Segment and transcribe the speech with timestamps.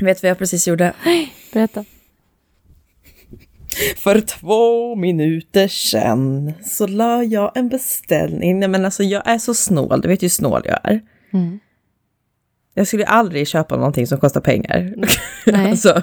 [0.00, 0.92] Vet du vad jag precis gjorde?
[1.52, 1.84] Berätta.
[3.96, 8.58] För två minuter sedan så la jag en beställning.
[8.58, 11.00] Nej men alltså jag är så snål, du vet ju hur snål jag är.
[11.32, 11.58] Mm.
[12.74, 14.94] Jag skulle aldrig köpa någonting som kostar pengar.
[15.46, 15.70] Nej.
[15.70, 16.02] alltså,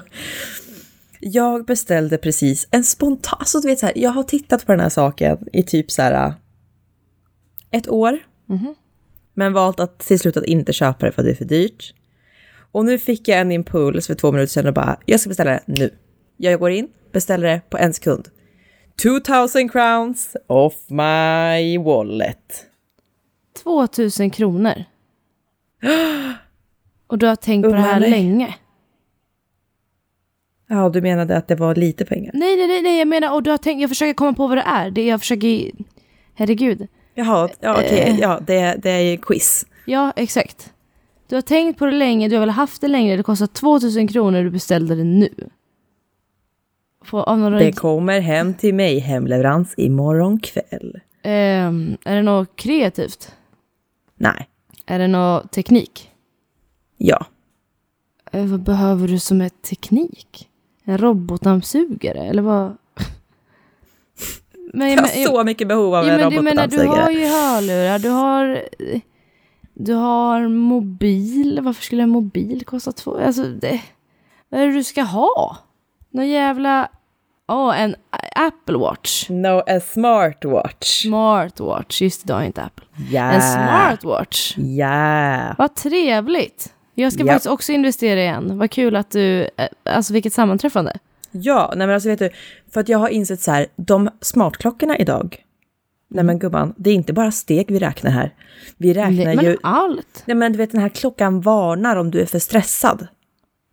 [1.20, 4.80] jag beställde precis en spontan, alltså du vet så här, jag har tittat på den
[4.80, 6.34] här saken i typ så här
[7.70, 8.18] ett år.
[8.46, 8.74] Mhm.
[9.34, 11.94] Men valt att till slut att inte köpa det för att det är för dyrt.
[12.74, 15.50] Och nu fick jag en impuls för två minuter sedan och bara, jag ska beställa
[15.50, 15.90] det nu.
[16.36, 18.28] Jag går in, beställer det på en sekund.
[19.02, 22.66] 2000 crowns off my wallet.
[23.62, 24.84] 2000 kronor.
[27.06, 28.54] Och du har tänkt på det här länge?
[30.68, 32.30] Ja, du menade att det var lite pengar.
[32.34, 34.62] Nej, nej, nej, jag menar, och du har tänkt, jag försöker komma på vad det
[34.66, 34.90] är.
[34.90, 35.70] Det jag försöker,
[36.34, 36.88] herregud.
[37.14, 38.20] Jaha, ja, okej, Eh.
[38.20, 39.66] ja, det, det är ju quiz.
[39.86, 40.72] Ja, exakt.
[41.28, 44.08] Du har tänkt på det länge, du har väl haft det länge, det kostar 2000
[44.08, 45.28] kronor, du beställde det nu.
[47.10, 47.24] På,
[47.58, 51.00] Det kommer hem till mig, hemleverans imorgon kväll.
[51.22, 53.32] Ehm, är det något kreativt?
[54.16, 54.48] Nej,
[54.86, 56.10] Är det något teknik?
[56.96, 57.26] ja.
[58.32, 60.48] Eh, vad behöver du som är teknik?
[60.84, 62.76] En robotdammsugare, eller vad?
[64.72, 67.20] Men, Jag har så mycket behov av Ja, en men du menar, du har robotdammsugare.
[67.20, 68.62] ju hörlurar, du har...
[69.74, 71.60] Du har mobil.
[71.62, 73.18] Varför skulle en mobil kosta två...
[73.18, 73.80] Alltså, det,
[74.48, 75.56] vad är det du ska ha?
[76.10, 76.88] Någon jävla...
[77.48, 77.94] Åh, en
[78.36, 79.28] Apple Watch.
[79.30, 81.02] No, a smartwatch.
[81.02, 82.02] Smartwatch.
[82.02, 82.84] Just det, inte Apple.
[83.10, 83.32] Ja.
[83.32, 84.54] En smartwatch.
[84.58, 85.54] Ja.
[85.58, 86.74] Vad trevligt.
[86.94, 87.32] Jag ska Ja.
[87.32, 88.58] faktiskt också investera igen.
[88.58, 89.42] Vad kul att du...
[89.56, 90.96] eh, Alltså vilket sammanträffande.
[91.30, 92.30] Ja, nej men alltså vet du,
[92.72, 95.36] för att jag har insett så här, de smartklockorna idag,
[96.14, 98.34] nej men gumman, det är inte bara steg vi räknar här.
[98.76, 100.22] Vi räknar Nej, men ju, allt.
[100.26, 103.06] nej men du vet den här klockan varnar om du är för stressad.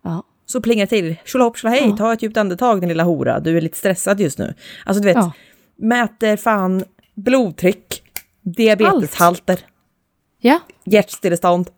[0.04, 0.24] Ja.
[0.46, 1.98] Så plingar det till, tjolahopp tjolahej, Ja.
[1.98, 4.54] ta ett djupt andetag din lilla hora, du är lite stressad just nu.
[4.86, 5.32] Alltså du vet, Ja.
[5.78, 6.84] mäter fan
[7.16, 8.02] blodtryck,
[8.42, 9.60] diabeteshalter,
[10.40, 10.60] Ja.
[10.86, 11.70] hjärtstillestånd,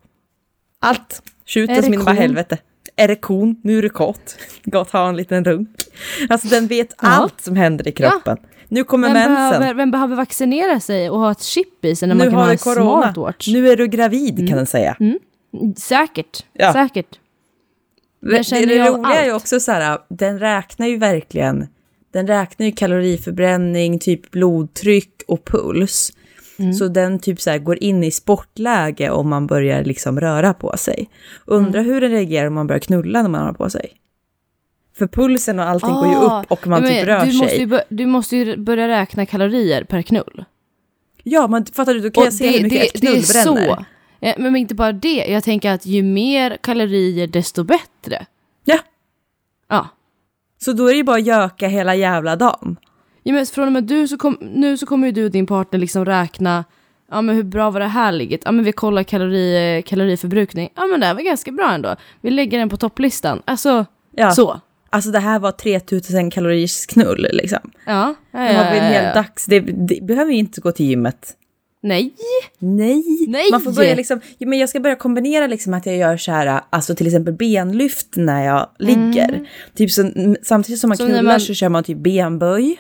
[0.79, 1.21] allt.
[1.45, 2.57] Skjuter som in bara helvete.
[2.95, 4.37] Erektion, nu är du kåt.
[4.73, 5.69] Och ta en liten runk.
[6.29, 7.07] Alltså den vet Ja.
[7.07, 8.37] allt som händer i kroppen.
[8.73, 9.59] Nu kommer Vem mensen.
[9.59, 12.39] behöver, vem behöver vaccinera sig och ha ett chip i sig när man nu kan
[12.39, 13.01] har ha en corona.
[13.01, 13.47] smartwatch?
[13.47, 14.97] Nu är du gravid kan den säga.
[15.77, 16.45] Säkert.
[16.53, 16.73] Ja.
[16.73, 17.19] Säkert.
[18.21, 21.67] Det, det, det roliga är ju också så här, den räknar ju verkligen,
[22.13, 26.11] den räknar ju kaloriförbränning, typ blodtryck och puls.
[26.59, 26.73] Mm.
[26.73, 30.77] Så den typ så här går in i sportläge om man börjar liksom röra på
[30.77, 31.09] sig.
[31.45, 31.93] Undrar Mm.
[31.93, 33.89] hur den reagerar om man börjar knulla när man har på sig.
[34.97, 37.49] För pulsen och allting går ju Ah, upp och man typ rör du Måste ju,
[37.57, 37.65] sig.
[37.65, 40.45] bör- du måste ju börja räkna kalorier per knull.
[41.23, 43.43] Ja, men fattar du, då kan Och jag se hur mycket ett knull det är
[43.55, 43.67] bränner.
[43.75, 43.85] så.
[44.19, 48.25] Ja, Men inte bara det, jag tänker att ju mer kalorier desto bättre.
[48.65, 48.79] Ja,
[49.69, 49.87] Ja.
[50.61, 52.75] så då är det ju bara att göka hela jävla dagen.
[53.23, 55.45] Ja, men från och med du så kom, nu så kommer ju du och din
[55.45, 56.63] partner liksom räkna
[57.11, 58.41] Ja men hur bra var det här ligget?
[58.45, 60.69] Ja men vi kollar kalori, kaloriförbrukning.
[60.75, 61.95] Ja men det här var ganska bra ändå.
[62.21, 63.41] Vi lägger den på topplistan.
[63.45, 64.31] Alltså, Ja.
[64.31, 64.61] så.
[64.93, 67.71] Alltså det här var 3000 kaloriers knull liksom.
[67.85, 68.15] Ja.
[68.31, 69.13] ja, Nu har vi en ja, hel ja.
[69.13, 69.45] dags...
[69.45, 71.33] Det, det behöver ju inte gå till gymmet.
[71.83, 72.13] Nej.
[72.59, 73.03] Nej.
[73.27, 73.51] Nej.
[73.51, 74.21] Man får börja liksom...
[74.37, 77.33] Ja, men jag ska börja kombinera liksom att jag gör så här, alltså till exempel
[77.33, 79.47] benlyft när jag ligger.
[79.75, 80.11] Typ så,
[80.43, 82.77] samtidigt som man Så knullar man- så kör man typ benböj.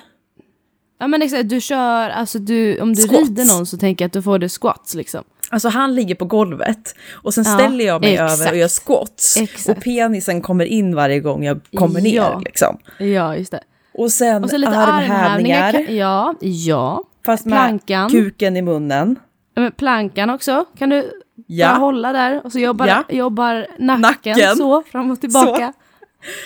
[1.03, 3.29] Ja men exakt, du kör, alltså du, om du Squats.
[3.29, 5.23] rider någon så tänker jag att du får det squats liksom.
[5.49, 8.41] Alltså han ligger på golvet och sen Ja, ställer jag mig exakt.
[8.41, 9.37] över och gör squats.
[9.37, 9.77] Exakt.
[9.77, 12.41] Och penisen kommer in varje gång jag kommer ner Ja.
[12.45, 12.77] liksom.
[12.99, 13.59] Ja, just det.
[13.93, 15.67] Och sen, Och så lite armhävningar.
[15.69, 15.97] armhävningar.
[15.99, 17.03] Ja, ja.
[17.25, 18.09] Fast med Plankan.
[18.09, 19.15] kuken i munnen.
[19.55, 21.11] Men Plankan också, kan du
[21.47, 21.67] Ja.
[21.67, 24.55] hålla där och så jobbar, jobbar nacken, Nacken.
[24.57, 25.73] så fram och tillbaka.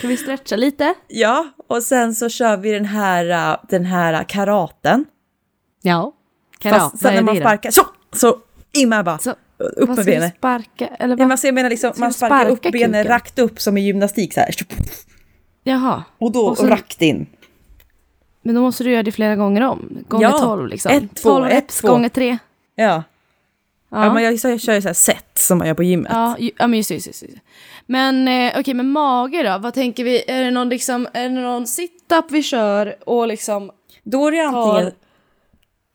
[0.02, 0.94] Kan vi stretcha lite?
[1.08, 5.06] Ja, och sen så kör vi den här, äh, den här karaten.
[5.82, 6.14] Ja.
[6.52, 7.82] Fast Karate, sen när man sparkar, så,
[8.14, 8.38] så
[8.74, 10.36] in med bara, Så, upp med benet.
[10.38, 10.88] sparka?
[10.88, 11.18] Eller Ja, vad?
[11.20, 13.14] men alltså jag menar liksom, man sparkar upp sparka benen kuken?
[13.14, 14.50] rakt upp som i gymnastik så här.
[15.64, 16.04] Jaha.
[16.18, 17.26] Och då Och så- rakt in.
[18.42, 20.04] Men då måste du göra det flera gånger om.
[20.08, 20.40] Gånger Ja.
[20.40, 20.92] 12 liksom.
[20.92, 21.88] Ett, två, 12 ett, reps två.
[21.88, 22.38] gånger 3.
[22.76, 23.04] Ja.
[23.90, 24.06] Ja.
[24.06, 24.14] Ja.
[24.14, 26.12] men jag, jag kör ju så här set som man gör på gymmet.
[26.16, 26.92] Ja, ja men just.
[26.92, 27.24] Just, just.
[27.86, 29.58] Men eh, okej, men mage då?
[29.58, 30.24] Vad tänker vi?
[30.28, 33.72] Är det någon, liksom, är det någon sit-up vi kör och liksom...
[34.04, 34.92] Då är det Tar- antingen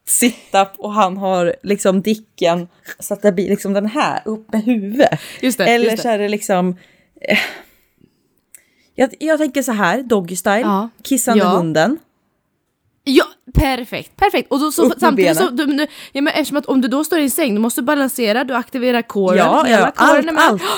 [0.09, 2.69] sit-up och han har liksom dicken
[2.99, 5.21] så att det blir liksom den här upp med huvudet.
[5.41, 6.77] Just det, Eller just så är det liksom...
[7.21, 7.39] eh,
[8.95, 10.89] Jag, jag tänker så här, doggy style, Ja.
[11.03, 11.49] kissande Ja.
[11.51, 11.99] hunden.
[13.05, 14.53] Ja, perfekt, perfekt.
[14.53, 16.89] Och då, så, Upp med samtidigt så, du, du, ja, men eftersom att om du
[16.89, 19.37] då står i en säng, du måste balansera, du aktiverar core.
[19.39, 20.39] Ja, ja, coren allt, med.
[20.39, 20.63] allt.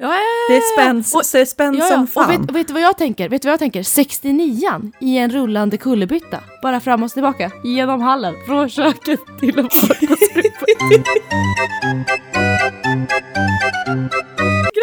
[0.00, 0.82] Ja, ja, ja, Det är ja.
[0.84, 1.90] spänn, Och- så är spänn Ja, ja.
[1.90, 2.30] som Och fan.
[2.46, 3.28] vet, vet du vad jag tänker?
[3.28, 3.82] Vet du vad jag tänker?
[3.82, 6.40] 69an i en rullande kullerbytta.
[6.62, 7.50] Bara fram och tillbaka.
[7.64, 8.34] Genom hallen.
[8.46, 10.18] Från köket till vardagsrummet.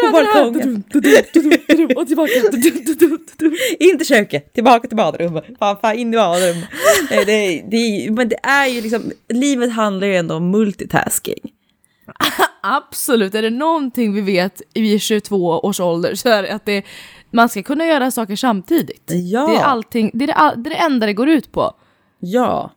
[0.06, 0.84] På balkongen.
[1.96, 2.32] Och tillbaka.
[3.78, 5.44] Inte köket, tillbaka till badrummet.
[5.58, 6.68] Fan, fan in i badrummet.
[7.10, 11.52] Det, det, men det är ju liksom, livet handlar ju ändå om multitasking.
[12.62, 16.84] Absolut, är det någonting vi vet i 22 års ålder så är det att det,
[17.30, 19.12] man ska kunna göra saker samtidigt.
[19.14, 19.46] Ja.
[19.46, 21.72] Det, är allting, det, är det, det är det enda det går ut på.
[22.18, 22.72] Ja.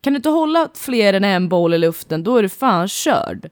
[0.00, 3.50] Kan du inte hålla fler än en boll i luften, då är du fan körd.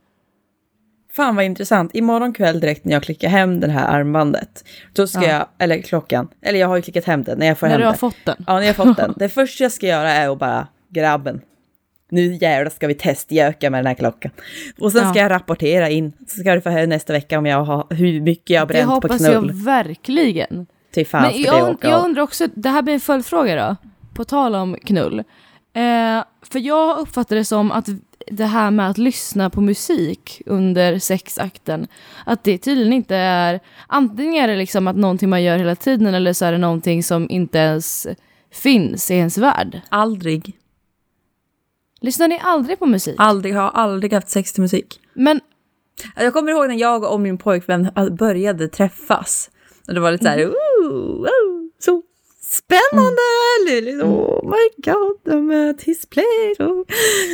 [1.16, 1.94] Fan vad intressant.
[1.94, 4.64] Imorgon kväll direkt när jag klickar hem det här armbandet.
[4.92, 5.28] Då ska Ja.
[5.28, 7.80] jag, eller klockan, eller jag har ju klickat hem den när jag får När hem
[7.80, 7.98] du har det.
[7.98, 8.36] fått den.
[8.46, 9.14] Ja, när jag har fått den.
[9.18, 11.40] Det första jag ska göra är att bara, grabben,
[12.10, 14.30] nu jävlar ska vi testgöka med den här klockan.
[14.78, 15.22] Och sen ska Ja.
[15.22, 16.12] jag rapportera in.
[16.28, 18.74] Så ska du få höra nästa vecka om jag har, hur mycket jag har Det
[18.74, 19.32] bränt på hoppas knull.
[19.54, 20.66] jag verkligen.
[20.94, 23.56] Till fan Men ska det jag, åka jag undrar också, det här blir en följdfråga
[23.68, 23.76] då,
[24.14, 25.18] på tal om knull.
[25.18, 27.86] Eh, för jag uppfattar det som att
[28.30, 31.88] det här med att lyssna på musik under sexakten,
[32.26, 36.14] att det tydligen inte är, antingen är det liksom att någonting man gör hela tiden
[36.14, 38.06] eller så är det någonting som inte ens
[38.52, 39.80] finns i ens värld.
[39.88, 40.58] Aldrig.
[42.00, 43.14] Lyssnar ni aldrig på musik?
[43.18, 45.00] Aldrig, har aldrig haft sex till musik.
[45.14, 45.40] Men
[46.16, 49.50] Jag kommer ihåg när jag och min pojkvän började träffas.
[49.88, 51.55] Och det var lite så här, ooh, wow, så
[52.56, 53.90] spännande!
[53.90, 56.70] Liksom, oh my god, de är his place.
[56.72, 56.84] Oh.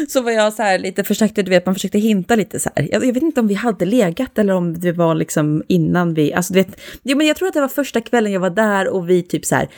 [0.09, 2.89] Så var jag så här lite, försökte, du vet, man försökte hinta lite så här.
[2.93, 6.33] Jag, jag vet inte om vi hade legat eller om det var liksom innan vi,
[6.33, 8.89] alltså du vet, ja, men jag tror att det var första kvällen jag var där
[8.89, 9.69] och vi typ så här,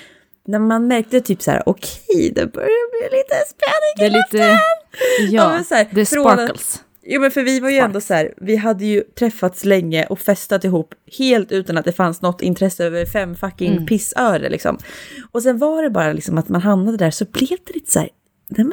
[0.46, 4.60] när man märkte typ så här, okej, det börjar bli lite spänning i lite,
[5.30, 6.82] ja, så här, det sparkles.
[7.06, 10.18] Jo men för vi var ju ändå så här, vi hade ju träffats länge och
[10.18, 13.86] festat ihop helt utan att det fanns något intresse över fem fucking Mm.
[13.86, 14.78] pissöre liksom.
[15.32, 17.98] Och sen var det bara liksom att man hamnade där så blev det lite så
[17.98, 18.08] här,
[18.48, 18.72] nej men,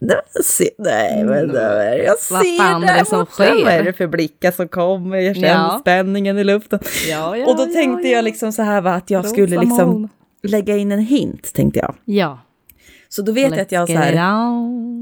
[0.00, 2.16] nej, se, nej men det är- jag Mm.
[2.30, 3.64] Vad ser fan är där det som borta, sker?
[3.64, 5.78] vad är det för blickar som kommer, jag känner Ja.
[5.80, 6.78] spänningen i luften.
[7.08, 8.16] Ja, ja, och då tänkte ja.
[8.16, 10.08] jag liksom så här va, att jag Rosa skulle liksom moln.
[10.42, 11.94] lägga in en hint tänkte jag.
[12.04, 12.38] Ja.
[13.08, 14.12] Så då vet jag att jag så Let's här.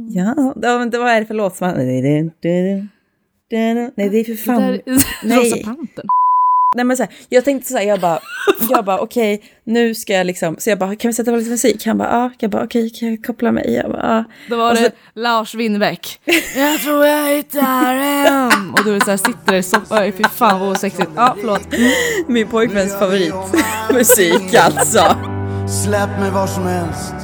[0.08, 1.76] Ja, det vad är det för låt som man...
[1.86, 2.02] Nej,
[4.10, 4.62] det är för fan...
[4.62, 5.38] Det där, Nej.
[5.38, 6.06] Rosa Pantern.
[6.74, 8.18] Nej, men så här, jag tänkte så här, jag bara,
[8.70, 10.56] jag bara okej, nu ska jag liksom...
[10.58, 11.86] Så jag bara, kan vi sätta på lite musik?
[11.86, 12.30] Han bara, ja.
[12.38, 13.74] Jag bara, okej, kan jag koppla mig?
[13.74, 14.24] Jag bara, ja.
[14.50, 16.20] Då var så- det Lars Winnerbäck.
[16.56, 18.70] Jag tror jag hittar hem.
[18.74, 20.12] Och du så här, sitter där i soffan.
[20.12, 21.10] Fy fan vad osexigt.
[21.16, 21.68] Ja, förlåt.
[22.28, 25.16] Min pojkväns favoritmusik alltså.
[25.84, 27.14] Släpp mig var som helst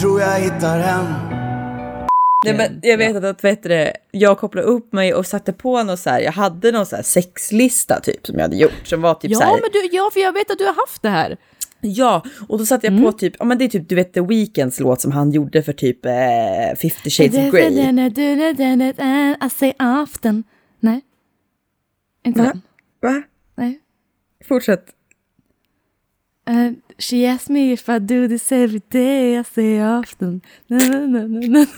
[0.00, 1.04] tror jag hittar hem
[2.44, 5.52] Nej, men jag vet att, att vet du, det, jag kopplade upp mig och satte
[5.52, 8.86] på något så här, jag hade någon så här sexlista typ som jag hade gjort
[8.86, 10.74] som var typ så Ja, här, men du, ja, för jag vet att du har
[10.74, 11.36] haft det här.
[11.80, 14.20] Ja, och då satte jag på typ, ja men det är typ du vet The
[14.20, 16.12] Weeknds låt som han gjorde för typ eh,
[16.82, 19.36] 50 shades of Grey.
[19.46, 19.72] I say
[20.02, 20.44] often.
[20.80, 21.00] Nej.
[22.24, 22.46] Inte Va?
[22.46, 22.62] den.
[23.00, 23.22] Va?
[23.54, 23.80] Nej.
[24.48, 24.84] Fortsätt.
[26.50, 30.40] Uh, she asked me if I do this every day, I say often.
[30.66, 31.66] Na, na, na, na.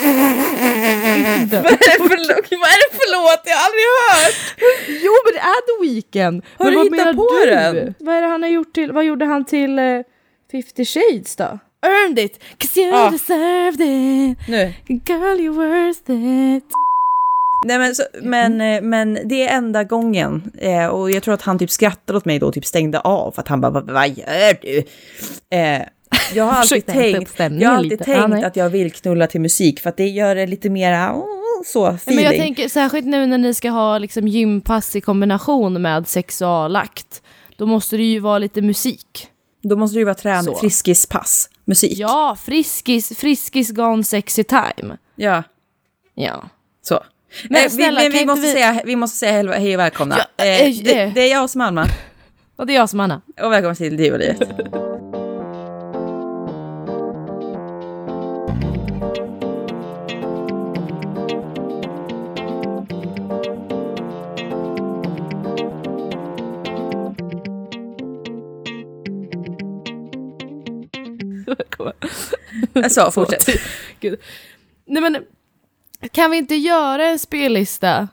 [0.00, 3.42] Vad är, det för, vad är det för låt?
[3.44, 4.34] Jag har aldrig hört!
[5.04, 6.42] Jo men det är The Weeknd!
[6.58, 7.50] Har men du vad hittat på du?
[7.50, 7.94] den?
[7.98, 10.02] Vad är det han har gjort till, vad gjorde han till uh,
[10.52, 11.58] 50 shades då?
[11.86, 13.10] Earned it, 'cause you Ja.
[13.10, 14.72] deserved it Nu.
[15.06, 16.64] Girl you worth it
[17.66, 20.52] Nej men, så, men, eh, men det är enda gången.
[20.58, 23.32] Eh, och jag tror att han typ skrattade åt mig då och typ stängde av.
[23.32, 24.84] För att han bara, vad, gör du?
[25.56, 25.82] Eh,
[26.34, 28.04] jag har alltid tänkt, jag har alltid lite.
[28.04, 28.44] tänkt nej.
[28.44, 29.80] att jag vill knulla till musik.
[29.80, 32.16] För att det gör det lite mera oh, så feeling.
[32.16, 37.22] Men jag tänker särskilt nu när ni ska ha liksom gympass i kombination med sexualakt
[37.56, 39.28] Då måste det ju vara lite musik
[39.62, 40.54] Då måste det ju vara trän, Så.
[40.54, 41.98] friskispass, musik.
[41.98, 45.42] Ja, friskis, friskis gone sexy time ja.
[46.14, 46.42] Ja
[46.82, 47.00] Så.
[47.48, 49.80] Men Eh, snälla, vi, men vi, måste vi- Säga, vi måste säga hej, hej och
[49.80, 50.18] välkomna.
[50.36, 51.86] Ja, eh, eh, det, det är jag som är Alma.
[52.56, 54.38] Och det är jag som Anna Och välkommen till Divolivet.
[72.90, 73.46] Så, fortsätt.
[74.00, 74.20] Gud.
[74.86, 75.16] Nej men,
[76.12, 78.08] kan vi inte göra en spellista?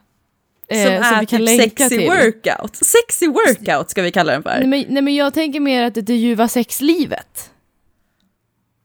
[0.67, 2.07] eh, Som är vi kan typ länka sexy till?
[2.07, 2.75] workout.
[2.75, 4.59] Sexy workout ska vi kalla den för.
[4.59, 7.51] Nej men, nej men jag tänker mer att det ljuva sexlivet.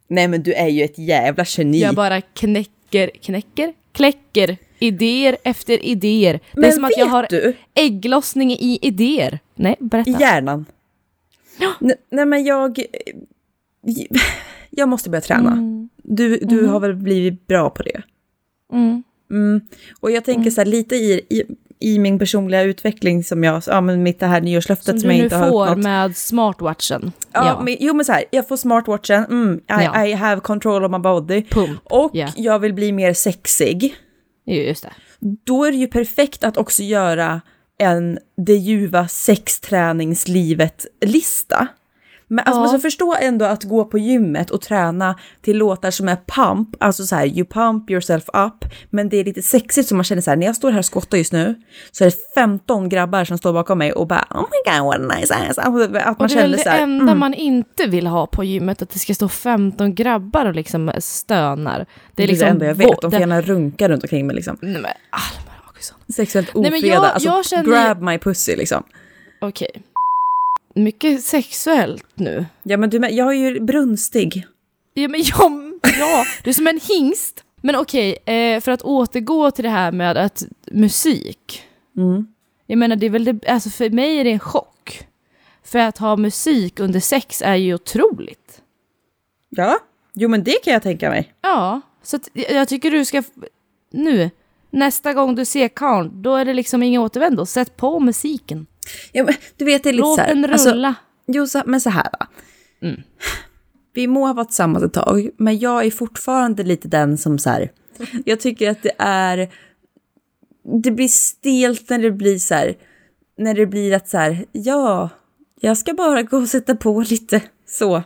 [0.09, 1.81] Nej men du är ju ett jävla geni.
[1.81, 6.41] Jag bara knäcker, knäcker, kläcker idéer efter idéer.
[6.53, 7.57] Det är Men som att jag har du?
[7.75, 9.39] ägglossning i idéer.
[9.55, 10.11] Nej, berätta.
[10.11, 10.67] I hjärnan.
[11.81, 12.79] N- nej men jag...
[14.75, 15.59] Jag måste börja träna.
[15.97, 18.03] Du, du har väl blivit bra på det?
[18.73, 19.03] Mm.
[19.31, 19.61] Mm.
[20.01, 21.43] Och jag tänker så här lite i, i,
[21.81, 25.15] i min personliga utveckling som jag, ja men mitt det här nyårslöftet Som som, du
[25.15, 25.85] jag nu inte har får uppnått.
[25.85, 27.13] med smartwatchen.
[27.33, 30.07] Ja, Men, jo men så här, jag får smartwatchen, mm, I, Ja.
[30.07, 31.43] I have control of my body.
[31.43, 31.81] Pump.
[31.85, 32.29] Och Ja.
[32.37, 33.95] jag vill bli mer sexig.
[34.47, 34.93] Just det.
[35.45, 37.41] Då är det ju perfekt att också göra
[37.79, 41.67] en det ljuva sexträningslivet-lista.
[42.33, 42.69] Men alltså, Ja.
[42.69, 47.05] ska förstå ändå att gå på gymmet och träna till låtar som är pump, alltså
[47.05, 50.31] så här you pump yourself up, men det är lite sexigt så man känner så
[50.31, 51.55] här, när jag står här och skottar just nu
[51.91, 55.13] så är det 15 grabbar som står bakom mig och bara oh my god what
[55.13, 55.59] a nice ass.
[55.59, 58.07] Alltså, Att man Och det är väl det så här, enda mm, man inte vill
[58.07, 61.87] ha på gymmet, att det ska stå 15 grabbar och liksom stönar.
[62.15, 62.45] Det är liksom...
[62.47, 64.57] det enda jag vet, de får det- gärna runka runt omkring mig liksom.
[64.63, 64.91] Nej men
[65.69, 65.99] Augustsson.
[66.15, 68.83] Sexuellt Nej, men ofredad, jag- alltså jag känner- grab my pussy liksom.
[69.41, 69.83] Okej.
[70.75, 72.47] Mycket sexuellt nu.
[72.63, 74.47] Ja men du, jag är ju brunstig.
[74.95, 77.45] Ja men jag, ja, du är som en hingst.
[77.63, 81.63] Men okej, eh, för att återgå till det här med att musik.
[81.97, 82.27] Mm.
[82.67, 85.09] Jag menar det är väl det, alltså för mig är det en chock.
[85.65, 88.63] För att ha musik under sex är ju otroligt.
[89.49, 89.79] Ja,
[90.15, 91.35] jo men det kan jag tänka mig.
[91.41, 93.23] Ja, så att jag tycker du ska,
[93.91, 94.31] nu,
[94.71, 97.47] nästa gång du ser karln, då är det liksom ingen återvändo.
[97.47, 98.67] Sätt på musiken.
[99.13, 100.95] Ja, men, du vet, det är lite Låt så här, den alltså, rulla.
[101.27, 102.27] jo, så, men så här va.
[102.83, 103.01] Mm.
[103.95, 107.51] Vi må ha varit tillsammans ett tag, men jag är fortfarande lite den som så
[107.51, 107.71] här,
[108.25, 109.49] jag tycker att det är,
[110.83, 112.75] det blir stelt när det blir så här,
[113.39, 115.09] när det blir att så här, ja,
[115.61, 118.03] jag ska bara gå och sätta på lite så,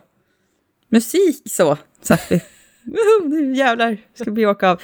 [0.88, 2.40] musik så, så Woho,
[3.28, 4.80] nu jävlar ska vi åka av.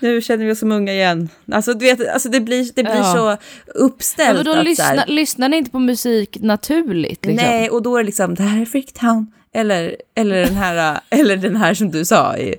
[0.00, 1.28] Nu känner vi oss som unga igen.
[1.52, 3.14] Alltså, du vet, alltså det blir, det blir Ja.
[3.14, 3.36] så
[3.78, 4.46] uppställt.
[4.46, 7.26] Ja, då lyssna, lyssnar ni inte på musik naturligt?
[7.26, 7.46] Liksom?
[7.50, 9.32] Nej, och då är det liksom, det här är Freaktown.
[9.54, 12.36] Eller, eller, den här, eller den här som du sa.
[12.36, 12.54] i,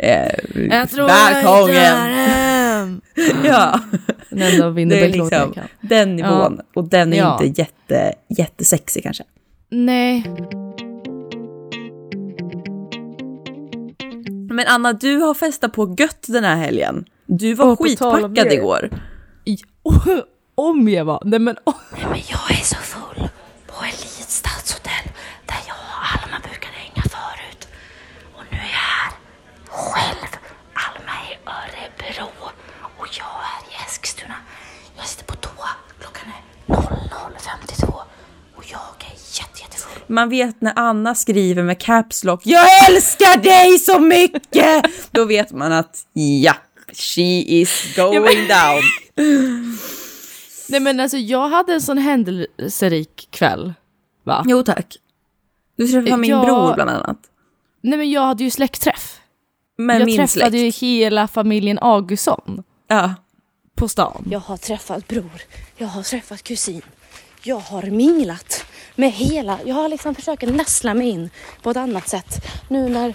[0.00, 0.30] Eh,
[0.70, 1.74] Jag tror balkongen.
[1.74, 3.00] jag.
[3.44, 3.80] Ja,
[4.30, 6.60] Den enda det är liksom den nivån.
[6.74, 7.38] Och den är Ja.
[7.44, 9.24] inte jätte, jättesexig kanske.
[9.70, 10.24] Nej,
[14.58, 17.04] Men Anna, du har festat på gött den här helgen.
[17.26, 18.90] Du var skitpackad igår.
[19.44, 19.58] I-
[20.54, 21.22] om jag var.
[21.24, 21.74] Nej men oh.
[22.10, 23.28] Men jag är så full
[23.66, 25.06] på Elit stadshotell
[25.46, 27.68] där jag och Alma brukade hänga förut.
[28.34, 29.12] Och nu är jag här
[29.66, 30.30] själv.
[30.86, 32.28] Alma är i Örebro
[32.98, 34.34] och jag är i Eskilstuna.
[34.96, 35.70] Jag sitter på toa.
[36.00, 37.92] Klockan är 00.52
[38.56, 39.97] och jag är jätte, jättefull.
[40.08, 44.84] Man vet när Anna skriver med caps lock, jag älskar dig så mycket!
[45.10, 46.54] Då vet man att ja,
[46.92, 48.82] she is going down.
[50.68, 53.74] Nej men alltså jag hade en sån händelserik kväll.
[54.24, 54.44] Va?
[54.48, 54.96] Jo tack.
[55.76, 56.44] Du träffade min Ja.
[56.44, 57.18] bror bland annat.
[57.80, 59.20] Nej men jag hade ju släktträff.
[59.78, 60.82] Men jag min träffade släkt.
[60.82, 63.14] ju hela familjen Augustsson Ja.
[63.76, 64.24] på stan.
[64.30, 65.40] Jag har träffat bror,
[65.76, 66.82] jag har träffat kusin.
[67.42, 68.64] Jag har minglat
[68.98, 71.30] med hela, jag har liksom försökt näsla mig in
[71.62, 72.44] på ett annat sätt.
[72.68, 73.14] Nu när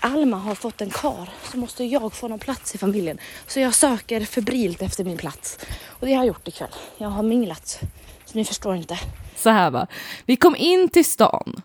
[0.00, 3.18] Alma har fått en kar så måste jag få någon plats i familjen.
[3.46, 5.58] Så jag söker febrilt efter min plats.
[5.86, 6.70] Och det har jag gjort ikväll.
[6.98, 7.80] Jag har minglat.
[8.24, 8.98] Så ni förstår inte.
[9.36, 9.86] Så här va.
[10.26, 11.62] Vi kom in till stan.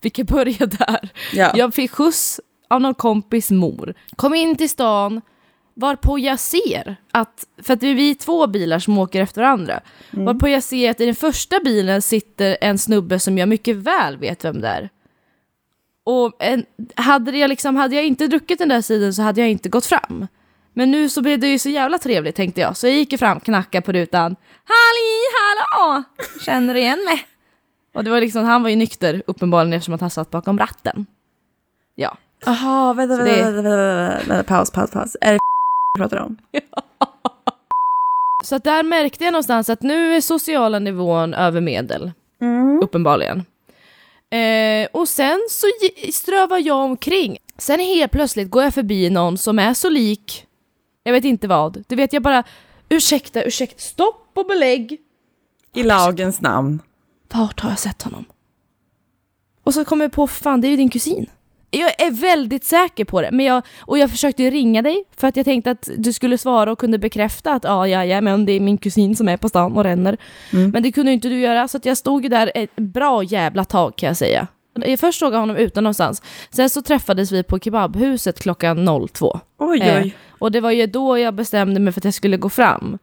[0.00, 1.08] Vi kan börja där.
[1.32, 1.52] Ja.
[1.54, 3.94] Jag fick skjuts av någon kompis mor.
[4.16, 5.20] Kom in till stan,
[5.74, 9.80] varpå jag ser att, för att det är vi två bilar som åker efter varandra,
[10.10, 14.16] varpå jag ser att i den första bilen sitter en snubbe som jag mycket väl
[14.16, 14.90] vet vem det är.
[16.04, 19.50] Och en, hade, jag liksom, hade jag inte druckit den där sidan så hade jag
[19.50, 20.26] inte gått fram.
[20.74, 23.18] Men nu så blev det ju så jävla trevligt tänkte jag, så jag gick ju
[23.18, 24.36] fram, knackade på rutan.
[24.64, 26.02] Halli hallå!
[26.40, 27.26] Känner du igen mig?
[27.94, 31.06] Och det var liksom, han var ju nykter uppenbarligen eftersom att han satt bakom ratten.
[31.94, 32.16] Ja.
[32.46, 35.16] Jaha, vänta, vänta, vänta, vänta, vänta, paus, paus, paus.
[35.20, 35.38] Är det
[35.98, 36.36] pratar om?
[38.44, 42.12] Så att där märkte jag någonstans att nu är sociala nivån över medel.
[42.82, 43.44] Uppenbarligen.
[44.30, 45.66] Eh, och sen så
[46.12, 47.38] strövar jag omkring.
[47.58, 50.46] Sen helt plötsligt går jag förbi någon som är så lik,
[51.02, 51.84] jag vet inte vad.
[51.88, 52.44] Du vet jag bara,
[52.88, 55.00] ursäkta, ursäkta, stopp och belägg.
[55.74, 56.82] I lagens namn.
[57.32, 58.24] Vart har jag sett honom?
[59.64, 61.26] Och så kommer jag på, fan det är ju din kusin.
[61.70, 65.36] Jag är väldigt säker på det, men jag, och jag försökte ringa dig för att
[65.36, 68.52] jag tänkte att du skulle svara och kunde bekräfta att ja, ja, ja men det
[68.52, 70.16] är min kusin som är på stan och ränner.
[70.50, 73.96] Men det kunde inte du göra, så jag stod ju där ett bra jävla tag
[73.96, 74.46] kan jag säga.
[74.74, 79.40] Jag först såg jag honom utan någonstans, sen så träffades vi på kebabhuset klockan 02.
[79.58, 80.16] Oj, Eh, oj.
[80.38, 82.98] Och det var ju då jag bestämde mig för att jag skulle gå fram.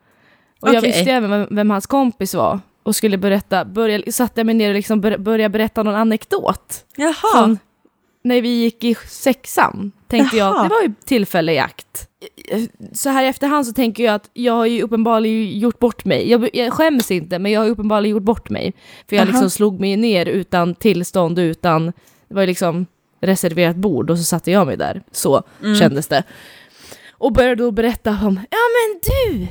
[0.62, 0.92] Och jag Okej.
[0.92, 2.60] visste även vem, vem hans kompis var.
[2.84, 6.86] Och skulle berätta, börja, satte jag mig ner och liksom bör, började berätta någon anekdot.
[6.96, 7.14] Jaha.
[7.34, 7.60] Från
[8.28, 10.56] när vi gick i sexan, tänkte Jaha.
[10.56, 12.10] jag, det var ju tillfälle i akt.
[12.94, 16.30] Så här i efterhand så tänker jag att jag har ju uppenbarligen gjort bort mig.
[16.30, 18.74] Jag, jag skäms inte, men jag har uppenbarligen gjort bort mig.
[19.10, 19.32] För jag Aha.
[19.32, 21.86] liksom slog mig ner utan tillstånd, utan,
[22.28, 22.86] det var ju liksom
[23.22, 25.02] reserverat bord och så satte jag mig där.
[25.12, 25.44] Så
[25.80, 26.24] kändes det.
[27.12, 29.48] Och började då berätta om, ja men du,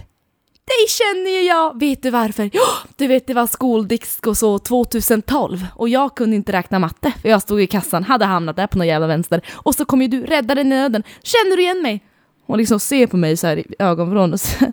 [0.66, 2.50] dig känner ju jag, vet du varför?
[2.52, 7.28] Ja, du vet det var skoldisco så 2012 och jag kunde inte räkna matte för
[7.28, 10.08] jag stod i kassan, hade hamnat där på någon jävla vänster och så kom ju
[10.08, 12.04] du, räddade nöden, känner du igen mig?
[12.46, 14.72] Hon liksom ser på mig så här i ögonvrån och så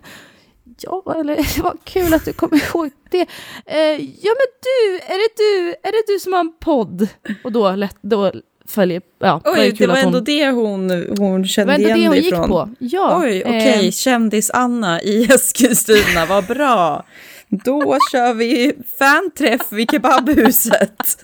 [0.78, 3.28] Ja, eller vad kul att du kommer ihåg det.
[3.66, 7.08] Eh, ja men du, är det du, är det du som har en podd?
[7.44, 8.32] Och då, lätt, då
[8.68, 11.72] följer, ja, var Oj, ju det kul var hon, ändå det hon, hon det kände
[11.72, 12.68] var igen det hon gick på.
[12.78, 13.86] Ja, Oj, okej.
[13.86, 17.04] eh, Kändis-Anna i Eskilstuna, vad bra.
[17.48, 21.18] Då kör vi fanträff vid kebabhuset.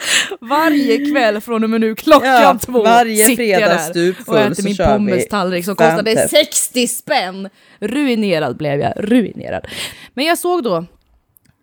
[0.40, 4.62] Varje kväll från och med nu klockan Ja, två varje sitter jag där och äter
[4.64, 6.30] min pommestallrik som kostade Fantef.
[6.30, 7.48] 60 spänn.
[7.80, 9.66] Ruinerad blev jag, ruinerad.
[10.14, 10.84] Men jag såg då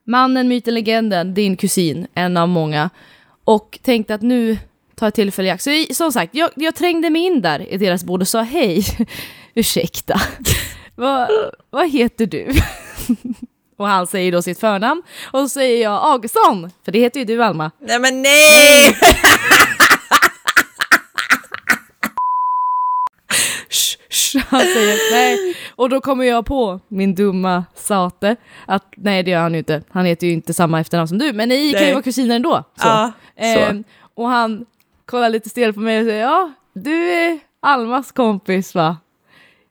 [0.08, 2.90] mannen, myten, legenden, din kusin, en av många
[3.46, 4.58] och tänkte att nu
[4.96, 5.64] tar jag tillfälle i akt.
[5.64, 8.42] Så i- som sagt, jag, jag trängde mig in där i deras bord och sa
[8.42, 8.84] hej,
[9.54, 10.22] ursäkta,
[10.96, 11.30] vad,
[11.70, 12.48] vad heter du?
[13.78, 17.26] Och han säger då sitt förnamn och så säger jag Augustsson, för det heter ju
[17.26, 17.72] du Alma.
[17.82, 18.96] Nej men nej!
[23.70, 25.56] Sh, sh, han säger nej.
[25.76, 28.36] Och då kommer jag på min dumma sate
[28.66, 29.82] att nej det gör han ju inte.
[29.90, 31.94] Han heter ju inte samma efternamn som du, men ni kan ju Nej.
[31.94, 32.64] vara kusiner ändå.
[32.76, 32.88] Så.
[32.88, 33.44] Ja, så.
[33.44, 33.84] Ehm,
[34.16, 34.66] och han
[35.06, 38.98] kollar lite stel på mig och säger ja, du är Almas kompis va?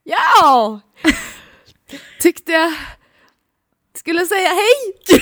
[0.05, 0.81] Ja!
[2.21, 2.73] Tyckte jag
[3.99, 5.19] skulle säga hej.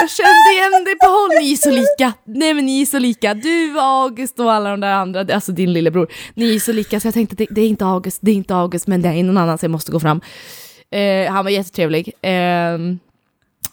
[0.00, 2.12] Jag kände igen dig på håll, ni är så lika.
[2.24, 3.34] Nej men ni är så lika.
[3.34, 6.12] Du, August och alla de där andra, alltså din lillebror.
[6.34, 8.54] Ni är så lika så jag tänkte det, det är inte August, det är inte
[8.54, 10.20] August men det är någon annan så jag måste gå fram.
[10.90, 12.12] Eh, han var jättetrevlig.
[12.22, 12.78] Eh,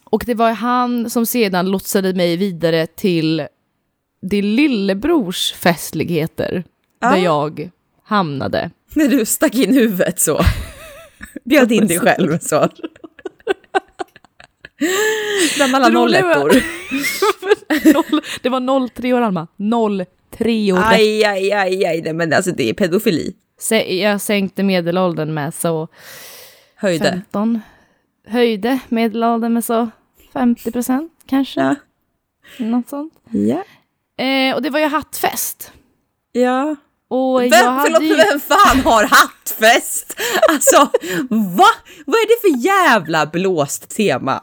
[0.03, 3.47] och det var han som sedan lotsade mig vidare till
[4.29, 6.63] din lillebrors festligheter.
[6.99, 7.09] Ja.
[7.09, 7.69] Där jag
[8.03, 8.71] hamnade.
[8.95, 10.39] När du stack in huvudet så.
[11.43, 12.69] Bjöd in dig själv så.
[15.57, 16.63] Bland alla Det roliga var- nollettor.
[17.93, 19.47] Noll- det var 03 år Alma.
[20.37, 20.79] 03 år.
[20.83, 22.01] Aj, aj, aj, aj.
[22.01, 23.35] Nej, men alltså det är pedofili.
[23.87, 25.87] Jag sänkte medelåldern med så
[26.75, 27.03] Höjde.
[27.11, 27.59] 15.
[28.27, 29.89] Höjde medelåldern med så
[30.33, 31.61] 50 procent kanske.
[31.61, 31.75] Ja.
[32.57, 33.13] Något sånt.
[33.31, 33.63] Ja.
[34.17, 35.71] Eh, och det var ju hattfest.
[36.31, 36.75] ja.
[37.07, 38.15] Och jag Vem, hade förlåt, ju...
[38.15, 40.15] vem fan har hattfest?
[40.49, 40.77] Alltså,
[41.29, 41.67] va?
[42.05, 44.41] Vad är det för jävla blåst tema?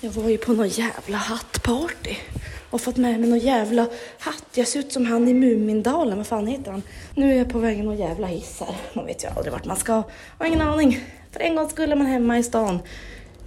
[0.00, 2.16] Jag var ju på någon jävla hattparty
[2.70, 3.86] och fått med mig någon jävla
[4.18, 4.44] hatt.
[4.54, 6.82] Jag ser ut som han i Mumindalen, vad fan heter han?
[7.14, 8.76] Nu är jag på väg någon jävla hiss här.
[8.92, 9.92] Man vet ju aldrig vart man ska.
[9.92, 10.02] Jag
[10.38, 11.00] har ingen aning.
[11.32, 12.78] För en gång skulle man hemma i stan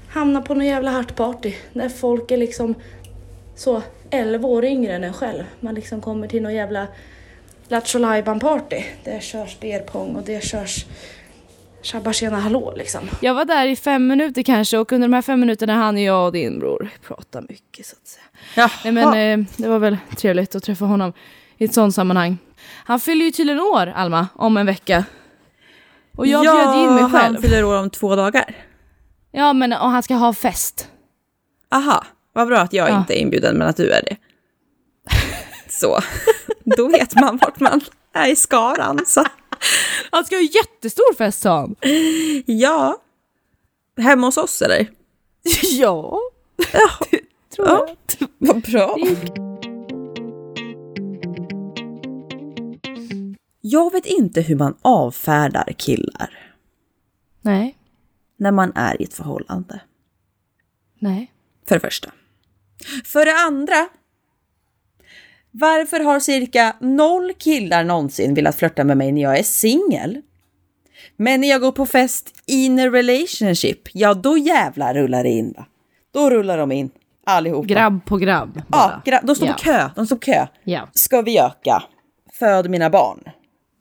[0.10, 2.76] hamna på någon jävla hattparty där folk är liksom
[3.56, 5.44] så 11 år yngre än en själv.
[5.60, 6.88] Man liksom kommer till någon jävla
[7.68, 8.00] Lattjo
[8.39, 10.86] party Det körs beerpong och det körs
[11.82, 13.02] Tjabba tjena hallå liksom.
[13.22, 16.26] Jag var där i fem minuter kanske och under de här fem minuterna hann jag
[16.26, 18.24] och din bror prata mycket så att säga.
[18.56, 18.72] Jaha.
[18.84, 21.13] Nej men eh, det var väl trevligt att träffa honom
[21.58, 22.38] i ett sånt sammanhang.
[22.86, 25.06] Han fyller ju tydligen år, Alma, om en vecka.
[26.18, 27.41] Och jag bjöd in mig han själv.
[27.41, 28.56] fyller år om två dagar.
[29.32, 30.89] Ja men och han ska ha fest.
[31.72, 32.98] Aha, vad bra att jag Ja.
[33.00, 34.17] inte är inbjuden men att du är det.
[35.69, 36.00] Så,
[36.78, 37.82] då vet man vart man
[38.13, 39.00] är i skaran.
[39.06, 39.24] Så.
[40.12, 41.76] Han ska ha jättestor fest sa han.
[42.45, 43.02] Ja,
[43.98, 44.88] hemma hos oss eller?
[45.80, 46.19] ja,
[46.74, 46.89] Ja,
[47.56, 47.88] tror Ja.
[48.19, 48.28] jag.
[48.38, 48.98] vad bra.
[53.62, 56.54] Jag vet inte hur man avfärdar killar
[57.41, 57.78] Nej,
[58.38, 59.80] när man är i ett förhållande.
[61.00, 61.32] nej.
[61.67, 62.12] För det första.
[63.06, 63.88] För det andra.
[65.52, 70.21] Varför har cirka noll killar någonsin velat flirta med mig när jag är singel?
[71.17, 75.54] Men när jag går på fest in a relationship, ja då jävlar rullar det in
[75.58, 75.65] va.
[76.13, 76.89] Då rullar de in
[77.26, 77.67] allihopa.
[77.67, 78.56] Grabb på grabb.
[78.58, 79.02] Ja, bara.
[79.06, 79.54] gra- de står Ja.
[79.54, 80.48] på kö, de står på kö.
[80.63, 80.89] Ja.
[80.93, 81.84] Ska vi öka?
[82.39, 83.24] Föd mina barn.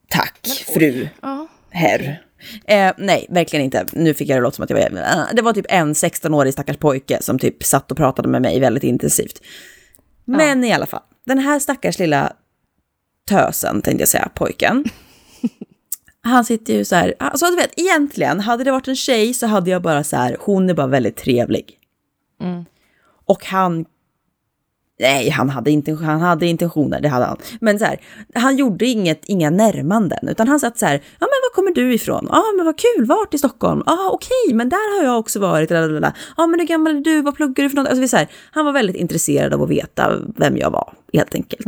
[0.08, 1.46] Tack, fru, ja.
[1.70, 2.22] herr.
[2.66, 3.87] Eh, nej, verkligen inte.
[3.92, 5.00] Nu fick jag det låta som att jag var...
[5.00, 8.61] eh, Det var typ en 16-årig stackars pojke som typ satt och pratade med mig
[8.61, 9.42] väldigt intensivt.
[10.24, 12.33] Men i alla fall, den här stackars lilla
[13.28, 14.85] tösen, tänkte jag säga, pojken.
[16.22, 19.46] han sitter ju så här, alltså du vet, egentligen, hade det varit en tjej så
[19.46, 21.78] hade jag bara så här, hon är bara väldigt trevlig.
[22.42, 22.64] Mm.
[23.26, 23.85] Och han,
[25.00, 27.37] nej, han hade, inte, han hade intentioner, det hade han.
[27.61, 28.00] Men så här,
[28.35, 31.94] han gjorde inget, inga närmanden, utan han satt så här, ja men var kommer du
[31.94, 32.28] ifrån?
[32.33, 33.83] Ja men vad kul, vart i Stockholm?
[33.87, 35.70] Ja okej, men där har jag också varit.
[35.70, 37.87] Ja men hur gammal är du, vad pluggar du för något?
[37.88, 41.35] Alltså, vi så här, han var väldigt intresserad av att veta vem jag var, helt
[41.35, 41.66] enkelt.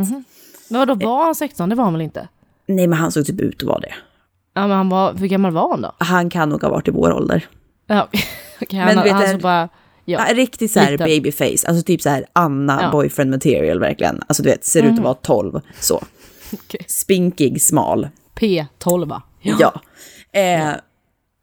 [0.69, 1.69] Men vadå, var han 16?
[1.69, 2.29] Det var han väl inte?
[2.69, 3.95] Nej men han såg typ ut att vara det.
[4.55, 5.93] Ja, men han var, hur gammal var han då?
[5.99, 7.47] Han kan nog ha varit i vår ålder.
[7.87, 8.09] Ja,
[8.71, 9.69] Men han, vet han du- så bara,
[10.07, 10.25] ja.
[10.29, 12.91] Ja, riktigt så här babyface, alltså typ så här Anna Ja.
[12.91, 14.23] boyfriend material verkligen.
[14.27, 16.05] Alltså du vet, ser ut att vara 12 så.
[16.53, 16.85] Okej.
[16.89, 18.09] Spinkig, smal.
[18.41, 19.23] P12 va?
[19.43, 19.81] Ja.
[20.41, 20.71] Eh,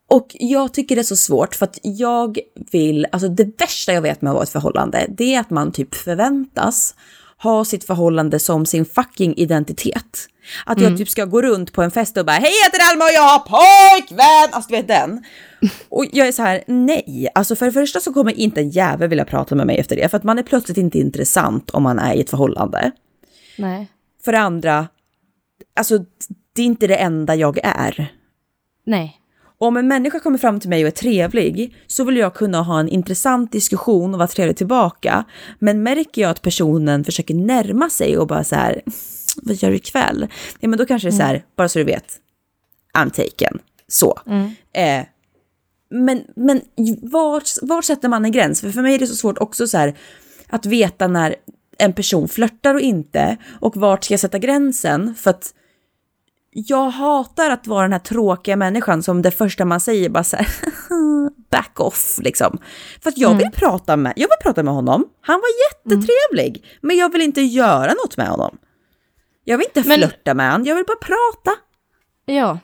[0.10, 2.38] och jag tycker det är så svårt för att jag
[2.71, 5.49] vill, alltså det värsta jag vet med att vara i ett förhållande, det är att
[5.49, 6.95] man typ förväntas
[7.43, 10.27] ha sitt förhållande som sin fucking identitet.
[10.65, 13.03] Att jag typ ska gå runt på en fest och bara hej jag heter Alma
[13.06, 14.49] och jag har pojkvän!
[14.51, 15.23] Alltså du vet den.
[15.89, 17.29] Och jag är så här, nej.
[17.36, 20.10] Alltså för det första så kommer inte en jävel vilja prata med mig efter det,
[20.10, 22.91] för att man är plötsligt inte intressant om man är i ett förhållande.
[23.58, 23.88] Nej.
[24.25, 24.88] För det andra,
[25.75, 25.97] alltså
[26.53, 28.13] det är inte det enda jag är.
[28.86, 29.19] Nej.
[29.63, 32.80] Om en människa kommer fram till mig och är trevlig så vill jag kunna ha
[32.80, 35.23] en intressant diskussion och vara trevlig tillbaka.
[35.60, 38.82] Men märker jag att personen försöker närma sig och bara så här,
[39.36, 40.28] vad gör du ikväll?
[40.60, 42.06] Ja, men då kanske det är så här, bara så du vet,
[42.97, 43.60] I'm taken.
[43.88, 44.19] Så.
[44.73, 45.06] Eh,
[45.89, 46.62] men men
[47.02, 48.62] vart, vart sätter man en gräns?
[48.62, 49.97] För för mig är det så svårt också så här
[50.49, 51.36] att veta när
[51.78, 55.15] en person flörtar och inte och vart ska jag sätta gränsen?
[55.15, 55.54] För att
[56.56, 60.36] jag hatar att vara den här tråkiga människan som det första man säger bara så
[60.38, 60.48] här,
[61.52, 62.58] back off liksom.
[63.04, 65.06] För att jag vill prata med, jag vill prata med honom.
[65.22, 68.58] Han var jättetrevlig, men jag vill inte göra något med honom.
[69.44, 71.60] Jag vill inte Men- flörta med honom, jag vill bara prata.
[72.26, 72.60] Ja.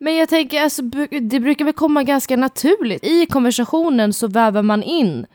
[0.00, 0.82] Men jag tänker, alltså,
[1.20, 3.04] det brukar väl komma ganska naturligt.
[3.04, 5.26] I konversationen så väver man in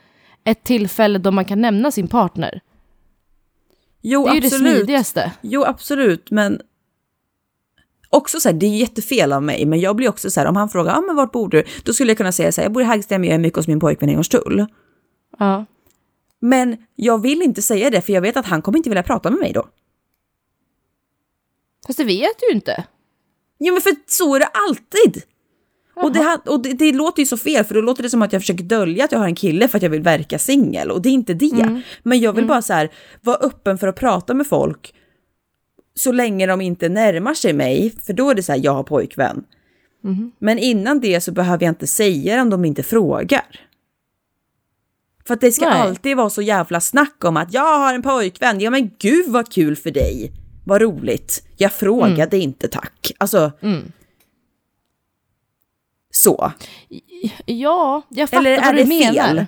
[0.44, 2.62] ett tillfälle då man kan nämna sin partner.
[4.02, 4.76] Jo, Det är ju det absolut.
[4.78, 5.32] smidigaste.
[5.42, 6.62] Jo, absolut, men
[8.14, 10.56] också så här, det är jättefel av mig, men jag blir också så här, om
[10.56, 11.64] han frågar, ja ah, men vart bor du?
[11.84, 13.68] Då skulle jag kunna säga så här, jag bor i Hägersten, jag är mycket hos
[13.68, 14.66] min pojkvän i Hornstull.
[15.40, 15.66] Ja.
[16.40, 19.30] Men jag vill inte säga det, för jag vet att han kommer inte vilja prata
[19.30, 19.68] med mig då.
[21.88, 22.84] Fast det vet du ju inte.
[23.60, 25.24] Jo men för så är det alltid!
[25.96, 28.34] Och, det, och det, det låter ju så fel för då låter det som att
[28.34, 31.02] jag försöker dölja att jag har en kille för att jag vill verka singel och
[31.02, 31.82] det är inte det.
[32.04, 34.94] Men jag vill bara så här vara öppen för att prata med folk
[35.96, 38.84] så länge de inte närmar sig mig för då är det så här jag har
[38.84, 39.44] pojkvän.
[40.40, 43.60] Men innan det så behöver jag inte säga det om de inte frågar.
[45.28, 45.82] För att det ska Nej.
[45.82, 48.60] alltid vara så jävla snack om att jag har en pojkvän.
[48.60, 50.32] Ja men gud vad kul för dig.
[50.66, 51.48] Vad roligt.
[51.58, 53.12] Jag frågade inte tack.
[53.18, 53.52] Alltså.
[56.12, 56.52] Så.
[57.46, 59.14] Ja, jag fattar Eller är vad det du menar.
[59.28, 59.46] fel?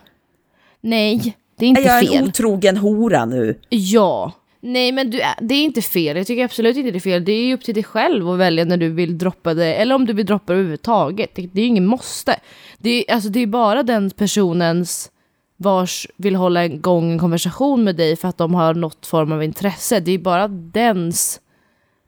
[0.81, 2.15] Nej, det är inte Är jag fel.
[2.17, 3.59] en otrogen hora nu?
[3.69, 4.31] Ja.
[4.65, 7.25] Nej men du, det är inte fel, jag tycker absolut inte det är fel.
[7.25, 9.95] Det är ju upp till dig själv att välja när du vill droppa det, eller
[9.95, 11.35] om du vill droppa det överhuvudtaget.
[11.35, 12.39] Det, det är ju ingen måste.
[12.77, 15.11] Det är, alltså, det är bara den personens
[15.57, 19.43] vars vill hålla igång en konversation med dig för att de har något form av
[19.43, 19.99] intresse.
[19.99, 21.39] Det är bara dens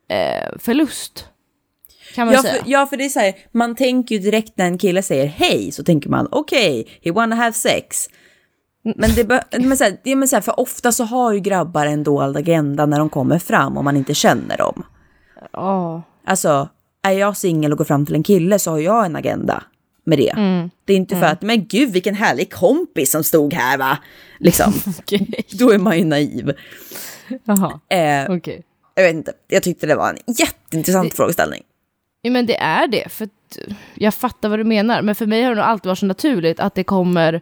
[0.10, 1.26] eh, förlust.
[2.15, 2.63] Kan man Ja säga.
[2.63, 5.26] för, ja, för det är så här, man tänker ju direkt när en kille säger
[5.26, 8.10] hej så tänker man okej, he wanna have sex.
[8.95, 11.86] Men, det men, så här, det, men så här, för ofta så har ju grabbar
[11.86, 14.84] en dold agenda när de kommer fram om man inte känner dem.
[15.52, 16.02] Ja.
[16.26, 16.69] Alltså,
[17.04, 19.63] är jag singel och går fram till en kille så har jag en agenda
[20.04, 20.34] med det.
[20.86, 23.97] Det är inte för att, men gud vilken härlig kompis som stod här va?
[24.39, 25.45] Liksom, Okej.
[25.60, 26.54] då är man ju naiv.
[27.43, 28.63] Jaha, Eh, okej.
[28.95, 31.63] jag vet inte, jag tyckte det var en jätteintressant frågeställning.
[32.21, 33.12] Ja, men det är det.
[33.12, 33.30] För
[33.93, 35.02] jag fattar vad du menar.
[35.02, 37.41] Men för mig har det nog alltid varit så naturligt att det kommer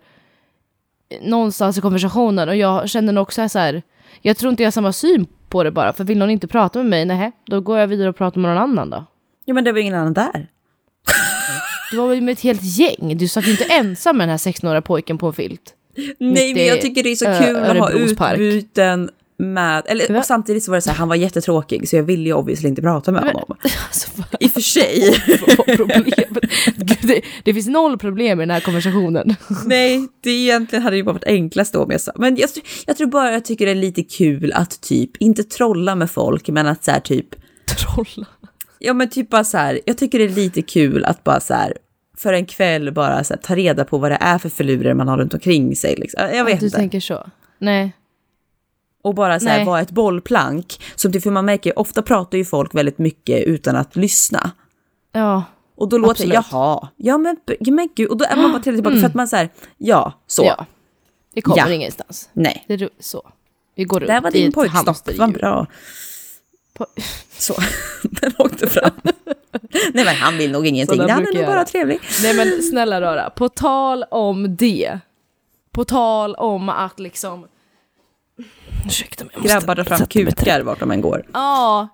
[1.21, 2.49] någonstans i konversationen.
[2.49, 3.83] Och jag känner också så här.
[4.21, 5.93] Jag tror inte jag har samma syn på det bara.
[5.93, 8.51] För vill någon inte prata med mig, nej, då går jag vidare och pratar med
[8.55, 9.05] någon annan då.
[9.45, 10.47] Ja men det var ingen annan där.
[11.91, 13.17] Du var ju med ett helt gäng.
[13.17, 15.73] Du satt ju inte ensam med den här 16-åriga pojken på en filt.
[16.19, 20.63] Nej men jag tycker det är så kul att ha utbyten med, eller och samtidigt
[20.63, 23.11] så var det så här, han var jättetråkig så jag ville ju obviously inte prata
[23.11, 23.57] med Men- honom.
[23.87, 25.15] Alltså, I och för sig.
[26.77, 29.35] Gud, det, det finns noll problem i den här konversationen.
[29.65, 32.11] Nej, det egentligen hade ju bara varit enklast då om jag sa.
[32.15, 32.49] Men jag,
[32.85, 36.47] jag tror bara jag tycker det är lite kul att typ, inte trolla med folk,
[36.49, 37.27] men att så här typ,
[37.67, 38.27] Trolla.
[38.79, 41.53] ja men typ bara så här, jag tycker det är lite kul att bara så
[41.53, 41.77] här,
[42.17, 45.07] för en kväll bara så här, ta reda på vad det är för filurer man
[45.07, 45.95] har runt omkring sig.
[45.97, 46.21] Liksom.
[46.33, 46.77] Jag vet Du inte.
[46.77, 47.29] tänker så?
[47.59, 47.93] Nej.
[49.05, 50.81] Och bara så här, vara ett bollplank.
[50.95, 54.51] Som typ, för man märker, ofta pratar ju folk väldigt mycket utan att lyssna.
[55.11, 55.43] Ja.
[55.75, 58.73] Och då låter det, jaha, ja men, men gud, och då är man bara till
[58.73, 60.65] tillbaka för att man säger ja, så, ja.
[61.33, 61.69] Vi kommer Ja.
[61.71, 62.29] ingenstans.
[62.33, 62.65] nej.
[62.67, 63.31] Det är så.
[63.75, 65.67] Vi går runt Där var din pojkstopp, vad bra.
[66.77, 66.85] Po-
[67.37, 67.53] Så,
[68.03, 68.91] den åkte fram.
[69.93, 71.99] nej men han vill nog ingenting, han är nog bara trevlig.
[72.23, 74.99] Nej men snälla rara, på tal om det.
[75.71, 77.47] På tal om att liksom...
[78.85, 81.25] Ursäkta mig, jag måste Grabbar drar fram sätta mig till- kukar vart de än går.
[81.33, 81.87] Ja,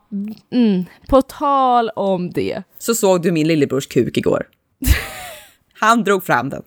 [0.54, 2.64] mm, på tal om det.
[2.80, 4.44] Så såg du min lillebrors kuk igår.
[5.80, 6.64] Han drog fram den.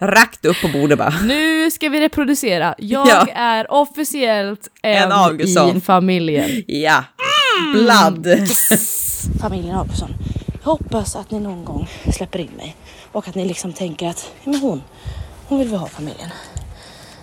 [0.00, 1.14] Rakt upp på bordet bara.
[1.24, 2.74] Nu ska vi reproducera.
[2.78, 3.26] Jag Ja.
[3.34, 5.76] är officiellt en, En Augustsson.
[5.76, 6.64] i familjen.
[6.66, 7.04] Ja,
[7.74, 8.26] blood.
[9.40, 10.10] familjen Augustsson.
[10.62, 12.76] Jag hoppas att ni någon gång släpper in mig
[13.12, 14.82] och att ni liksom tänker att men hon,
[15.48, 16.28] hon vill vi ha familjen.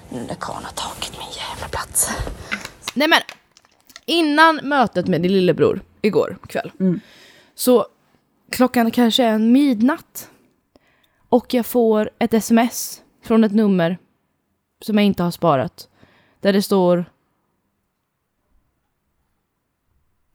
[0.09, 2.09] Nu när karln har tagit min jävla plats.
[2.93, 3.21] Nej men,
[4.05, 6.71] innan mötet med din lillebror igår kväll.
[7.55, 7.87] Så
[8.51, 10.29] klockan kanske är en midnatt.
[11.29, 13.97] Och jag får ett sms från ett nummer
[14.81, 15.89] som jag inte har sparat.
[16.39, 17.05] Där det står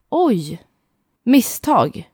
[0.09, 0.63] Oj!
[1.23, 2.11] Misstag.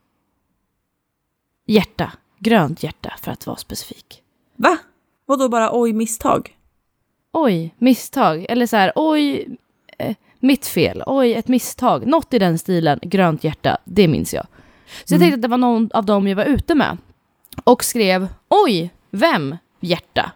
[1.65, 2.13] Hjärta.
[2.37, 4.23] Grönt hjärta för att vara specifik.
[4.55, 4.77] Va?
[5.25, 6.58] Vadå bara oj misstag?
[7.31, 8.45] Oj, misstag.
[8.49, 9.47] Eller så här, oj,
[9.97, 11.03] eh, mitt fel.
[11.05, 12.07] Oj, ett misstag.
[12.07, 14.45] Något i den stilen, grönt hjärta, det minns jag.
[15.05, 16.97] Så jag tänkte att det var någon av dem jag var ute med.
[17.63, 19.57] Och skrev, oj, vem?
[19.79, 20.31] Hjärta.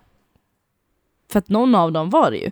[1.31, 2.51] För att någon av dem var det ju.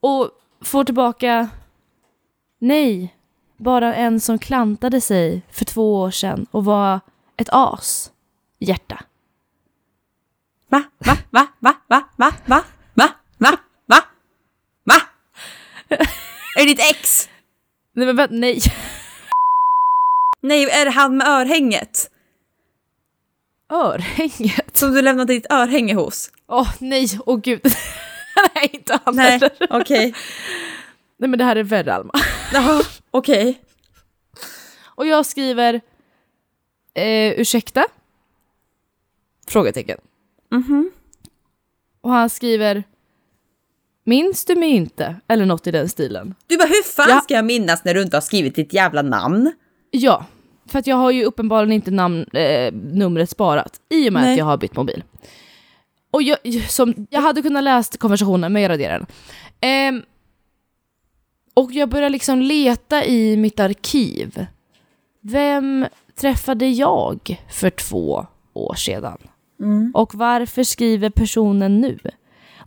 [0.00, 1.48] Och får tillbaka,
[2.58, 3.14] nej,
[3.56, 7.00] bara en som klantade sig för två år sedan och var
[7.36, 8.12] ett as.
[8.58, 9.04] Hjärta.
[10.70, 10.82] Va?
[10.98, 11.16] Va?
[11.30, 11.46] Va?
[11.60, 11.74] Va?
[11.88, 12.02] Va?
[12.16, 12.32] Va?
[12.46, 12.62] Va?
[12.94, 13.08] Va?
[13.38, 13.58] Va?
[13.86, 14.02] Va?
[14.84, 15.00] Va?
[16.56, 17.28] Är det ditt ex?
[17.92, 18.60] Nej men vänta, nej.
[20.42, 22.10] Nej, är det han med örhänget?
[23.72, 24.76] Örhänget.
[24.76, 26.30] Som du lämnade ditt örhänge hos?
[26.46, 27.60] Åh nej, åh gud.
[28.54, 30.14] nej, inte han Nej, okej.
[31.16, 32.12] Nej men det här är värre Alma.
[32.52, 33.60] Jaha, okej.
[34.84, 35.80] Och jag skriver
[36.94, 37.86] eh, ursäkta?
[39.48, 39.98] Frågetecken.
[40.50, 40.90] Mhm.
[42.00, 42.84] Och han skriver
[44.04, 45.16] Minns du mig inte?
[45.28, 46.34] Eller något i den stilen.
[46.46, 47.20] Du bara, hur fan Ja.
[47.20, 49.52] ska jag minnas när du inte har skrivit ditt jävla namn?
[49.90, 50.24] Ja,
[50.66, 54.32] för att jag har ju uppenbarligen inte namn, eh, numret sparat i och med Nej.
[54.32, 55.02] att jag har bytt mobil.
[56.10, 59.06] Och jag, som, jag hade kunnat läst konversationen, men jag raderar den.
[59.60, 60.02] Ehm,
[61.54, 64.46] och jag börjar liksom leta i mitt arkiv.
[65.20, 65.86] Vem
[66.20, 69.18] träffade jag för två år sedan?
[69.94, 71.98] Och varför skriver personen nu?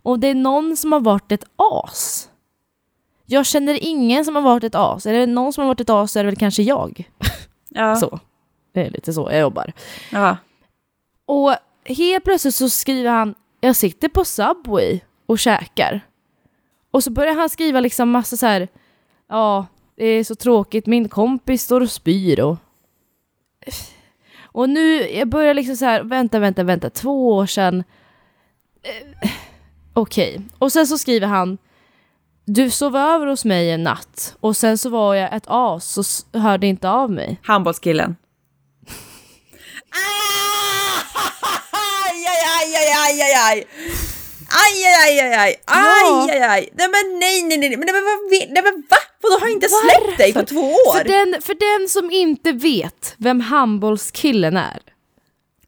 [0.02, 2.28] Och det är någon som har varit ett as.
[3.26, 5.06] Jag känner ingen som har varit ett as.
[5.06, 7.10] Är det någon som har varit ett as så är det väl kanske jag.
[7.76, 7.96] Ja.
[7.96, 8.20] Så.
[8.72, 9.72] Det är lite så jag jobbar.
[10.12, 10.36] ja.
[11.26, 11.54] Och
[11.84, 16.00] helt plötsligt så skriver han, jag sitter på Subway och käkar.
[16.90, 18.68] Och så börjar han skriva liksom massa så här,
[19.28, 22.56] ja, det är så tråkigt, min kompis står och spyr och...
[24.54, 27.84] Och nu, jag börjar liksom så här, vänta, vänta, vänta, två år sedan.
[28.82, 29.30] Eh,
[29.92, 30.40] Okej.
[30.58, 31.58] Och sen så skriver han,
[32.44, 36.40] du sov över hos mig en natt och sen så var jag ett as och
[36.40, 37.40] hörde inte av mig.
[37.42, 38.16] Handbollskillen.
[42.06, 43.66] Aj, aj, aj, aj, aj, aj,
[44.62, 44.74] aj.
[45.04, 46.62] Aj, aj, aj, aj, aj, aj.
[46.78, 49.00] Nej men nej, nej, nej, men, nej, men, vad nej, men va?
[49.20, 50.98] Vadå har jag inte släppt dig på två år?
[50.98, 54.82] För den, för den som inte vet vem handbollskillen är.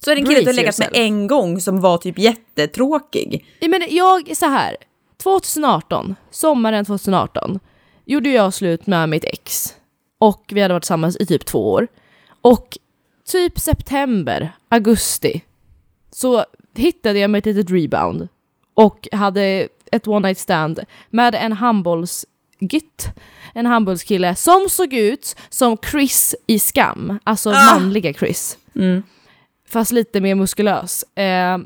[0.04, 3.46] Så är det en kille du har legat med en gång som var typ jättetråkig.
[3.60, 4.76] Jag, menar, jag, så här,
[5.22, 7.60] 2018, sommaren 2018,
[8.04, 9.74] gjorde jag slut med mitt ex.
[10.18, 11.88] Och vi hade varit tillsammans i typ två år.
[12.40, 12.78] Och
[13.28, 15.42] typ september, augusti,
[16.12, 16.44] så
[16.74, 18.28] hittade jag mig ett litet rebound.
[18.76, 23.06] Och hade ett one night stand med en handbollsgytt.
[23.54, 27.18] En handbollskille som såg ut som Chris i Skam.
[27.24, 27.74] Alltså Ah.
[27.78, 28.58] manliga Chris.
[28.74, 29.02] Mm.
[29.68, 31.02] Fast lite mer muskulös.
[31.02, 31.58] Eh,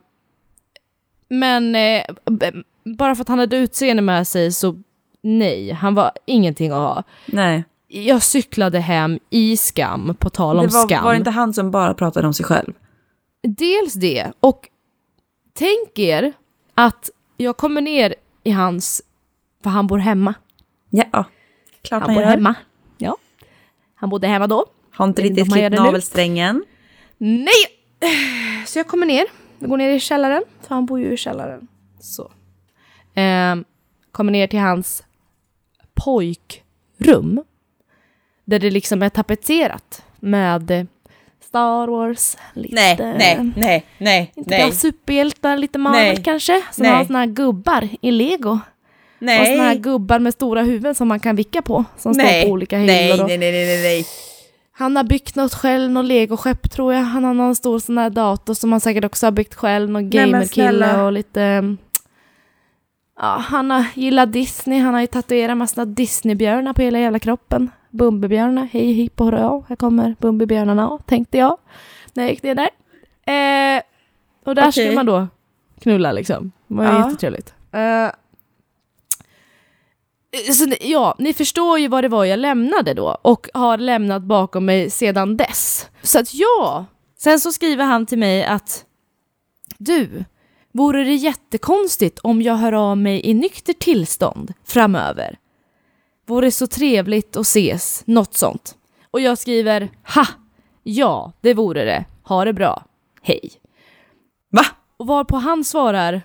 [1.29, 2.03] men eh,
[2.85, 4.83] bara för att han hade utseende med sig så
[5.23, 7.03] nej, han var ingenting att ha.
[7.27, 11.05] Nej, Jag cyklade hem i skam, på tal om det var, skam.
[11.05, 12.73] var det inte han som bara pratade om sig själv?
[13.43, 14.69] Dels det, och
[15.55, 16.33] tänk er
[16.87, 18.15] att jag kommer ner
[18.45, 19.03] i hans,
[19.63, 20.35] för han bor hemma.
[20.91, 21.25] Ja,
[21.83, 22.31] klart Han han bor gör.
[22.31, 22.55] hemma.
[22.99, 23.17] Ja.
[23.95, 24.67] Han bodde hemma då.
[24.93, 25.77] Har inte riktigt klippt nu.
[25.77, 26.65] navelsträngen.
[27.19, 27.65] Nej!
[28.67, 29.27] Så jag kommer ner.
[29.59, 31.69] Jag går ner i källaren, för han bor ju i källaren.
[32.01, 32.31] Så.
[33.15, 33.65] Ehm,
[34.13, 35.05] kommer ner till hans
[35.95, 37.45] pojkrum.
[38.45, 40.85] Där det liksom är tapetserat med eh,
[41.51, 42.75] Star Wars, lite...
[42.75, 46.23] Nej, nej, nej, nej, Inte nej, bara superhjältar, lite Marvel Nej.
[46.25, 46.63] kanske.
[46.73, 46.93] Som Nej.
[46.93, 48.51] har såna här gubbar i lego.
[48.51, 48.61] Och
[49.19, 51.85] såna här nej, gubbar med stora huvuden som man kan vicka på.
[51.99, 53.27] Som står nej, på olika nej, hyllor.
[53.27, 54.07] nej, nej, nej, nej, nej.
[54.73, 57.03] Han har byggt något själv, något legoskepp tror jag.
[57.03, 59.91] Han har någon stor sån här dator som han säkert också har byggt själv.
[59.91, 61.77] Någon Nej, gamerkille och lite...
[63.23, 64.79] Ja, han har gillat Disney.
[64.81, 67.71] Han har ju tatuerat massa Disneybjörnar på hela jävla kroppen.
[67.91, 69.63] Bumbibjörnar, hej hipp och hurra.
[69.69, 71.57] Här kommer Bumbibjörnarna, tänkte jag.
[72.15, 72.71] När jag gick ner där.
[73.77, 73.83] Eh,
[74.45, 74.73] och där Okej.
[74.73, 75.29] skulle man då
[75.81, 76.53] knulla liksom.
[76.67, 77.07] Det var Ja.
[77.07, 77.55] jättetrevligt.
[77.73, 78.11] Eh,
[80.53, 84.65] så, ja, ni förstår ju vad det var jag lämnade då och har lämnat bakom
[84.65, 85.89] mig sedan dess.
[86.03, 86.85] Så att ja,
[87.19, 88.85] sen så skriver han till mig att
[89.79, 90.25] du,
[90.73, 95.39] vore det jättekonstigt om jag hör av mig i nykter tillstånd framöver?
[96.27, 98.77] Vore så trevligt att ses, något sånt.
[99.11, 100.27] Och jag skriver ha,
[100.83, 102.05] ja, det vore det.
[102.23, 102.85] Ha det bra.
[103.23, 103.51] Hej.
[104.51, 104.65] Va?
[104.97, 106.23] Och varpå han svarar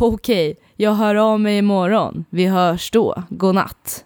[0.00, 2.24] Okej, jag hör av mig imorgon.
[2.30, 3.22] Vi hörs då.
[3.28, 4.04] Godnatt.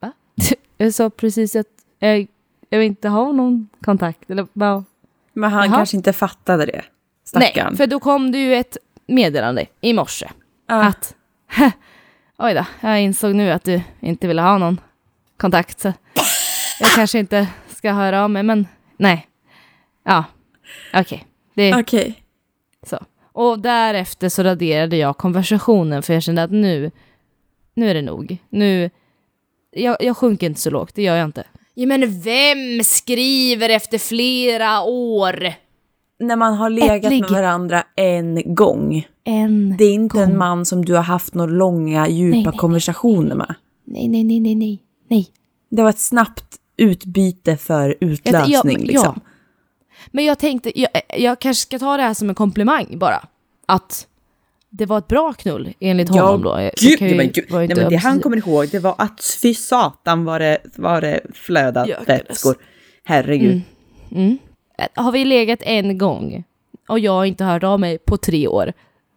[0.00, 0.12] Va?
[0.76, 1.66] Jag sa precis att
[1.98, 2.26] jag,
[2.68, 4.30] jag vill inte ha någon kontakt.
[4.30, 4.84] Eller bara...
[5.32, 5.76] Men han Jaha.
[5.76, 6.84] kanske inte fattade det.
[7.32, 7.76] Nej, Stackarn.
[7.76, 10.28] för då kom det ju ett meddelande i morse.
[10.68, 10.84] Ja.
[10.84, 11.14] Att
[12.38, 14.80] oj då, jag insåg nu att du inte ville ha någon
[15.36, 15.80] kontakt.
[15.80, 15.92] Så
[16.80, 19.28] jag kanske inte ska höra av mig, men nej.
[20.04, 20.24] Ja,
[20.94, 21.26] okej.
[21.54, 22.22] Det Okej.
[22.86, 22.98] Så.
[23.32, 26.90] Och därefter så raderade jag konversationen för jag kände att nu,
[27.74, 28.36] nu är det nog.
[28.48, 28.90] Nu,
[29.70, 31.44] jag, jag sjunker inte så lågt, det gör jag inte.
[31.74, 35.52] Ja, men vem skriver efter flera år?
[36.20, 39.06] När man har legat med varandra en gång.
[39.24, 39.76] En...
[39.78, 40.22] Det är inte gång.
[40.30, 43.54] en man som du har haft några långa, djupa Nej, nej, nej, konversationer med.
[43.84, 44.82] Nej, nej, nej, nej, nej.
[45.08, 45.28] nej.
[45.70, 46.44] Det var ett snabbt
[46.76, 49.12] utbyte för utlösning Ja, men- liksom.
[49.16, 49.30] ja.
[50.10, 53.24] Men jag tänkte, jag, jag kanske ska ta det här som en komplimang bara.
[53.66, 54.06] Att
[54.70, 56.48] det var ett bra knull enligt honom då.
[56.48, 57.44] Jag- jag Gud, ju- men gud.
[57.50, 61.20] Nej, men det han kommer ihåg, det var att fy satan var det, var det
[61.34, 62.08] flödat Jökades.
[62.30, 62.54] vätskor.
[63.04, 63.60] Herregud.
[64.10, 64.38] Mm.
[64.94, 66.44] Har vi legat en gång
[66.88, 68.72] och jag har inte hört av mig på tre år.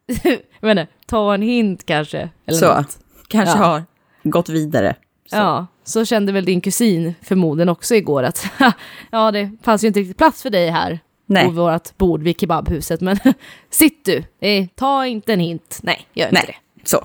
[0.60, 2.30] menar, ta en hint kanske.
[2.46, 3.00] Eller Så, något.
[3.28, 3.64] kanske Ja.
[3.66, 3.84] har
[4.24, 4.96] gått vidare.
[5.30, 5.36] Så.
[5.38, 8.46] Ja, så kände väl din kusin förmodligen också igår att
[9.12, 11.46] ja, det fanns ju inte riktigt plats för dig här Nej.
[11.46, 13.02] på vårt bord vid kebabhuset.
[13.02, 13.18] Men
[13.70, 15.80] sitt du, eh, ta inte en hint.
[15.84, 17.04] Nej, gör inte Nej, så.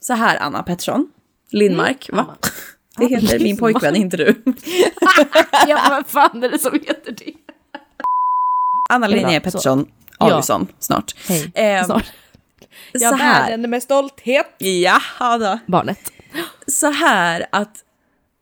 [0.00, 1.10] Så här, Anna Pettersson.
[1.52, 2.26] Lindmark, Mm.
[2.26, 2.34] va?
[3.00, 4.42] Det heter min pojkvän, inte du.
[5.68, 7.32] ja, vad fan är det som heter det?
[8.90, 9.44] Anna Eller Linnea så.
[9.44, 9.86] Pettersson
[10.18, 10.26] Ja.
[10.32, 11.14] Augustsson, snart.
[11.28, 12.04] Hej, Ehm, snart.
[12.92, 14.46] Jag bär henne med stolthet.
[14.58, 15.58] Jaha då.
[15.66, 16.12] Barnet.
[16.66, 17.84] Så här att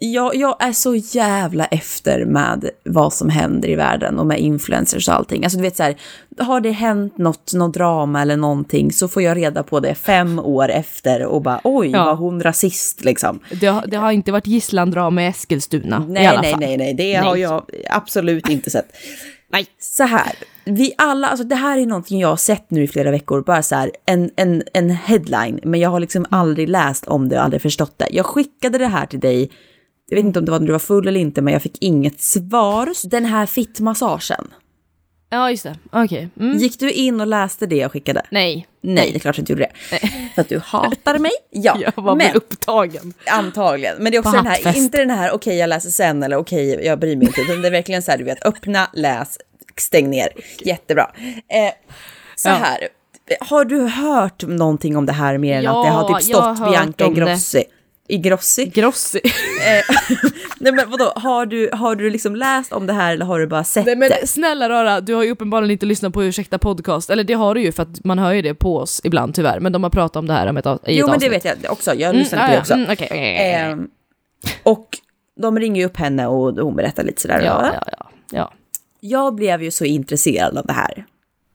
[0.00, 5.08] jag, jag är så jävla efter med vad som händer i världen och med influencers
[5.08, 5.44] och allting.
[5.44, 5.96] Alltså du vet så här,
[6.38, 10.38] har det hänt något, något drama eller någonting så får jag reda på det fem
[10.38, 12.04] år efter och bara oj, Ja.
[12.04, 13.40] var hon rasist liksom?
[13.60, 16.60] Det har, det har inte varit gisslandrama i Eskilstuna i Nej, alla nej, fall.
[16.60, 17.40] nej, nej, det har Nej.
[17.42, 18.88] jag absolut inte sett.
[19.52, 19.66] Nej.
[19.78, 20.32] Så här,
[20.64, 23.62] vi alla, alltså det här är någonting jag har sett nu i flera veckor, bara
[23.62, 27.44] så här en, en, en headline, men jag har liksom aldrig läst om det och
[27.44, 28.06] aldrig förstått det.
[28.10, 29.50] Jag skickade det här till dig,
[30.08, 31.76] jag vet inte om det var när du var full eller inte, men jag fick
[31.80, 33.08] inget svar.
[33.10, 34.48] Den här fittmassagen,
[35.30, 35.76] Ja, just det.
[35.92, 36.28] Okej.
[36.40, 36.56] Mm.
[36.58, 38.22] gick du in och läste det jag skickade?
[38.30, 38.66] Nej.
[38.80, 40.08] Nej, det är klart att du inte gjorde det.
[40.34, 41.30] För att du hatar mig?
[41.50, 43.12] Ja, Jag var men upptagen.
[43.30, 43.96] Antagligen.
[43.98, 44.76] Men det är också På den här, hattfest.
[44.78, 47.40] inte den här okej jag läser sen eller okej jag bryr mig inte.
[47.40, 49.38] Utan det är verkligen så här du vet öppna, läs,
[49.76, 50.28] stäng ner.
[50.64, 51.10] Jättebra.
[51.16, 51.72] Eh,
[52.36, 52.52] så Ja.
[52.54, 52.88] här,
[53.40, 56.70] har du hört någonting om det här mer än Ja, att det har typ stått
[56.70, 57.38] Bianca om det.
[58.08, 58.62] Ingrossi?
[58.62, 58.80] Ingrossi?
[58.80, 59.20] Grossi.
[59.58, 59.96] Eh,
[60.58, 63.46] nej men vadå, har du, har du liksom läst om det här eller har du
[63.46, 64.26] bara sett Nej men det?
[64.26, 67.60] snälla rara, du har ju uppenbarligen inte lyssnat på Ursäkta podcast, eller det har du
[67.62, 70.16] ju för att man hör ju det på oss ibland tyvärr, men de har pratat
[70.16, 72.18] om det här om ett, i ett Jo men det vet jag också, jag Mm,
[72.18, 72.74] lyssnade på ja, det också.
[72.74, 73.52] Mm, okej, okej.
[73.52, 73.88] Ehm,
[74.62, 74.98] och
[75.40, 77.40] de ringer ju upp henne och hon berättar lite sådär.
[77.44, 78.52] ja, ja, ja, ja.
[79.00, 81.04] jag blev ju så intresserad av det här.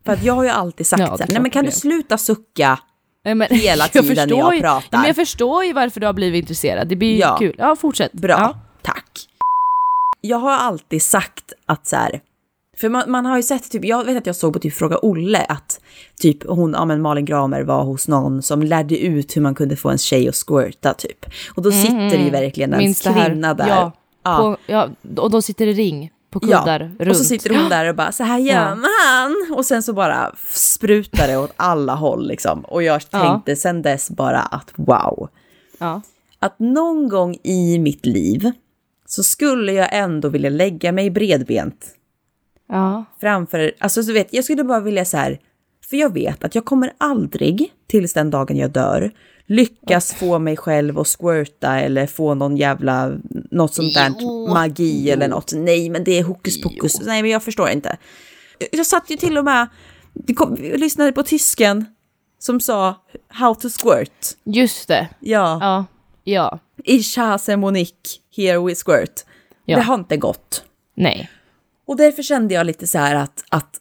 [0.05, 1.71] För att jag har ju alltid sagt Ja, så det här, nej men kan du
[1.71, 2.79] sluta sucka?
[3.25, 4.97] Men, Hela jag tiden när förstår jag ju- pratar.
[4.97, 7.35] Men jag förstår ju varför du har blivit intresserad, det blir ju Ja.
[7.39, 7.55] kul.
[7.57, 8.13] Ja, fortsätt.
[8.13, 8.55] Bra, Ja.
[8.81, 9.19] tack.
[10.21, 12.21] Jag har alltid sagt att så här,
[12.77, 14.97] för man, man har ju sett, typ, jag vet att jag såg på typ Fråga
[15.01, 15.81] Olle att
[16.21, 19.75] typ hon, ja men Malin Gramer var hos någon som lärde ut hur man kunde
[19.75, 21.25] få en tjej att squirta typ.
[21.55, 23.67] Och då sitter det ju verkligen en Mm, kvinna där.
[23.67, 23.91] Ja,
[24.25, 24.37] Ja.
[24.37, 27.09] På, ja, och de sitter i ring på kuddar runt.
[27.09, 28.75] och så sitter hon där och bara så här gör Ja.
[28.75, 29.57] man.
[29.57, 32.59] Och sen så bara sprutar det åt alla håll liksom.
[32.59, 33.19] Och jag Ja.
[33.19, 35.29] tänkte sen dess bara att wow.
[35.79, 36.01] Ja.
[36.39, 38.51] att någon gång i mitt liv
[39.05, 41.85] så skulle jag ändå vilja lägga mig bredbent
[42.69, 43.05] Ja.
[43.21, 45.39] framför, alltså så vet, jag skulle bara vilja så här,
[45.89, 49.11] för jag vet att jag kommer aldrig, tills den dagen jag dör,
[49.47, 53.11] lyckas få mig själv att squirta eller få någon jävla,
[53.51, 54.09] något sånt där
[54.53, 55.51] magi eller något.
[55.55, 57.01] Nej, men det är hokus pokus.
[57.01, 57.97] Nej, men jag förstår inte.
[58.71, 59.67] Jag satt ju till och med,
[60.35, 61.85] kom, lyssnade på tysken
[62.39, 62.95] som sa
[63.27, 64.37] how to squirt.
[64.43, 65.09] Just det.
[65.19, 65.85] Ja, Ja.
[66.23, 66.59] Ja.
[66.83, 69.25] ich hasse Monique, here we squirt.
[69.65, 69.77] Ja.
[69.77, 70.63] Det har inte gått.
[70.95, 71.29] Nej.
[71.85, 73.79] Och därför kände jag lite så här att, att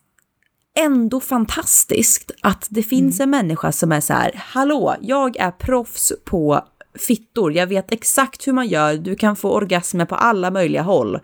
[0.78, 6.12] ändå fantastiskt att det finns en människa som är så här, hallå, jag är proffs
[6.24, 6.64] på
[6.98, 11.18] fittor, jag vet exakt hur man gör, du kan få orgasmer på alla möjliga håll.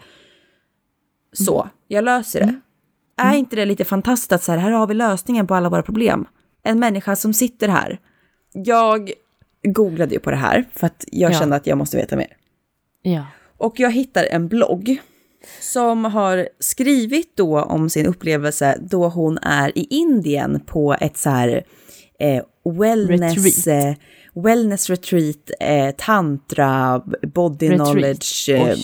[1.33, 2.61] Så, jag löser det.
[3.23, 5.83] Är inte det lite fantastiskt att så här, här har vi lösningen på alla våra
[5.83, 6.27] problem?
[6.63, 7.99] En människa som sitter här.
[8.53, 9.13] Jag
[9.63, 11.39] googlade ju på det här för att jag Ja.
[11.39, 12.37] kände att jag måste veta mer.
[13.03, 13.27] Ja.
[13.57, 14.99] Och jag hittar en blogg
[15.61, 21.31] som har skrivit då om sin upplevelse då hon är i Indien på ett så
[21.31, 21.65] här
[22.19, 22.43] eh,
[22.79, 23.37] wellness,
[23.67, 23.85] Retreat.
[23.97, 27.89] eh, wellness retreat, eh, tantra, body Retreat.
[27.89, 28.77] knowledge, eh, eh,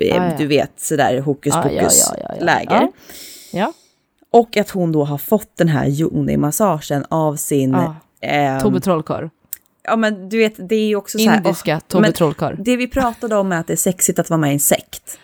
[0.00, 0.34] Ah, ja.
[0.38, 2.88] du vet sådär hokus ja, pokus ja, ja, läger.
[3.52, 3.72] Ja.
[4.30, 7.70] Och att hon då har fått den här yoni-massagen av sin...
[7.72, 7.96] Ja.
[8.20, 9.28] ehm, Tobbe Trollkarl.
[9.84, 11.36] ja men du vet, det är ju också så här...
[11.36, 12.54] Indiska Tobbe Trollkarl.
[12.58, 15.18] Det vi pratade om är att det är sexigt att vara med i en sekt.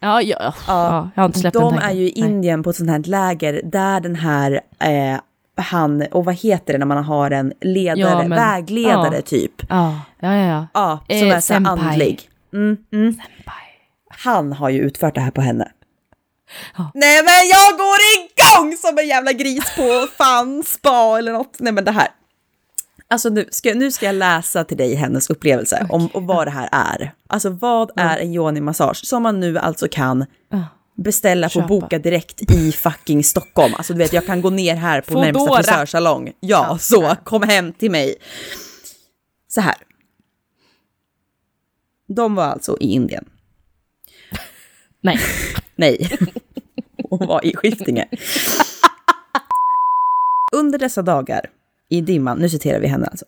[0.00, 0.52] Ja, ja, ja.
[0.66, 1.10] ja.
[1.14, 1.90] Jag har inte släppt den De tanken.
[1.90, 2.30] är ju i Nej.
[2.30, 5.20] Indien på ett sånt här läger där den här, eh,
[5.56, 9.22] han, och vad heter det när man har en ledare, Ja, men- vägledare ja.
[9.22, 9.52] typ.
[9.68, 10.66] Ja, ja, ja.
[10.74, 11.00] ja.
[11.08, 12.20] Som Eh, är så andlig.
[12.52, 13.16] Mm, mm.
[14.24, 15.68] Han har ju utfört det här på henne.
[16.78, 16.90] Ja.
[16.94, 21.56] Nej men jag går igång som en jävla gris på fan spa eller något.
[21.58, 22.08] Nej men det här.
[23.08, 26.50] Alltså nu ska, nu ska jag läsa till dig hennes upplevelse om och vad det
[26.50, 27.14] här är.
[27.28, 30.26] Alltså vad är en yoni-massage som man nu alltså kan
[30.96, 33.74] beställa på boka direkt i fucking Stockholm.
[33.74, 36.32] Alltså du vet, jag kan gå ner här på närmsta frisörsalong.
[36.40, 38.16] Ja, så kom hem till mig.
[39.48, 39.74] Så här.
[42.08, 43.24] De var alltså i Indien.
[45.00, 45.20] Nej.
[45.76, 46.18] Nej.
[47.10, 48.08] Hon var i Skiftinge.
[50.52, 51.50] Under dessa dagar,
[51.88, 53.24] i dimman, nu citerar vi henne alltså.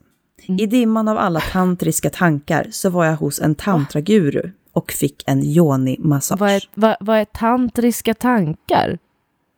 [0.59, 5.43] I dimman av alla tantriska tankar så var jag hos en tantraguru och fick en
[5.43, 6.39] yoni-massage.
[6.41, 8.99] Vad vad, vad är tantriska tankar?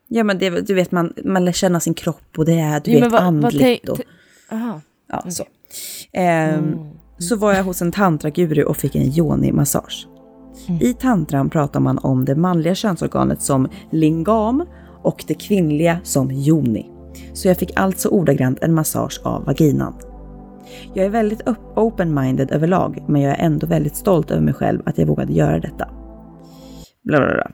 [0.08, 2.90] Ja men det, du vet, man, man lär känna sin kropp och det är, du
[2.90, 3.58] Ja, vet, vad- vad andligt.
[3.62, 4.00] tänk- och,
[4.52, 4.80] Aha.
[5.08, 5.44] ja, så.
[6.12, 6.76] Ehm,
[7.18, 10.06] Så var jag hos en tantraguru och fick en yoni-massage.
[10.80, 14.64] I tantran pratar man om det manliga könsorganet som lingam
[15.02, 16.90] och det kvinnliga som yoni.
[17.32, 19.94] Så jag fick alltså ordagrant en massage av vaginan.
[20.94, 21.42] Jag är väldigt
[21.76, 25.58] open-minded överlag, men jag är ändå väldigt stolt över mig själv att jag vågade göra
[25.58, 25.88] detta.
[27.04, 27.50] Bla bla bla.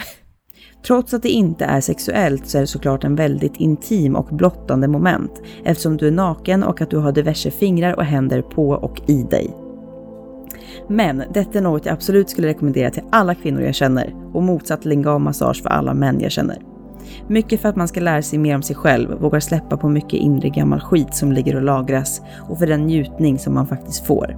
[0.86, 4.88] Trots att det inte är sexuellt så är det såklart en väldigt intim och blottande
[4.88, 9.10] moment eftersom du är naken och att du har diverse fingrar och händer på och
[9.10, 9.56] i dig.
[10.88, 14.84] Men detta är något jag absolut skulle rekommendera till alla kvinnor jag känner och motsatt
[14.84, 16.75] lingam-massage för alla män jag känner.
[17.28, 20.20] Mycket för att man ska lära sig mer om sig själv, vågar släppa på mycket
[20.20, 24.36] inre gammal skit som ligger och lagras och för den njutning som man faktiskt får.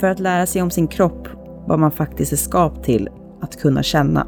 [0.00, 1.28] För att lära sig om sin kropp,
[1.66, 3.08] vad man faktiskt är skapt till
[3.40, 4.26] att kunna känna.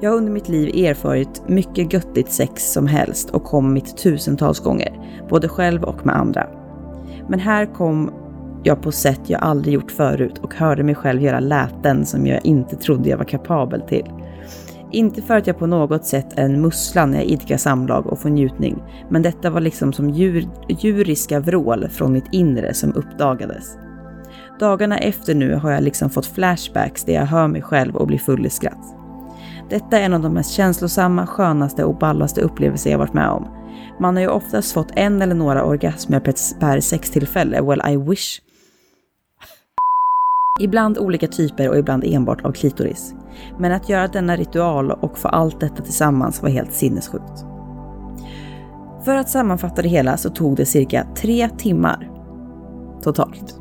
[0.00, 5.20] Jag har under mitt liv erfarit mycket göttigt sex som helst och kommit tusentals gånger,
[5.28, 6.46] både själv och med andra.
[7.28, 8.10] Men här kom
[8.62, 12.46] jag på sätt jag aldrig gjort förut och hörde mig själv göra läten som jag
[12.46, 14.10] inte trodde jag var kapabel till.
[14.92, 18.18] Inte för att jag på något sätt är en mussla när jag idkar samlag och
[18.18, 23.78] får njutning, men detta var liksom som djur, djuriska vrål från mitt inre som uppdagades.
[24.60, 28.18] Dagarna efter nu har jag liksom fått flashbacks där jag hör mig själv och blir
[28.18, 28.96] full i skratt.
[29.70, 33.48] Detta är en av de mest känslosamma, skönaste och ballaste upplevelser jag varit med om.
[34.00, 38.40] Man har ju oftast fått en eller några orgasmer per- per sextillfälle, well I wish.
[40.58, 43.14] Ibland olika typer och ibland enbart av klitoris.
[43.58, 47.44] Men att göra denna ritual och få allt detta tillsammans var helt sinnessjukt.
[49.04, 52.10] För att sammanfatta det hela så tog det cirka tre timmar
[53.02, 53.60] totalt.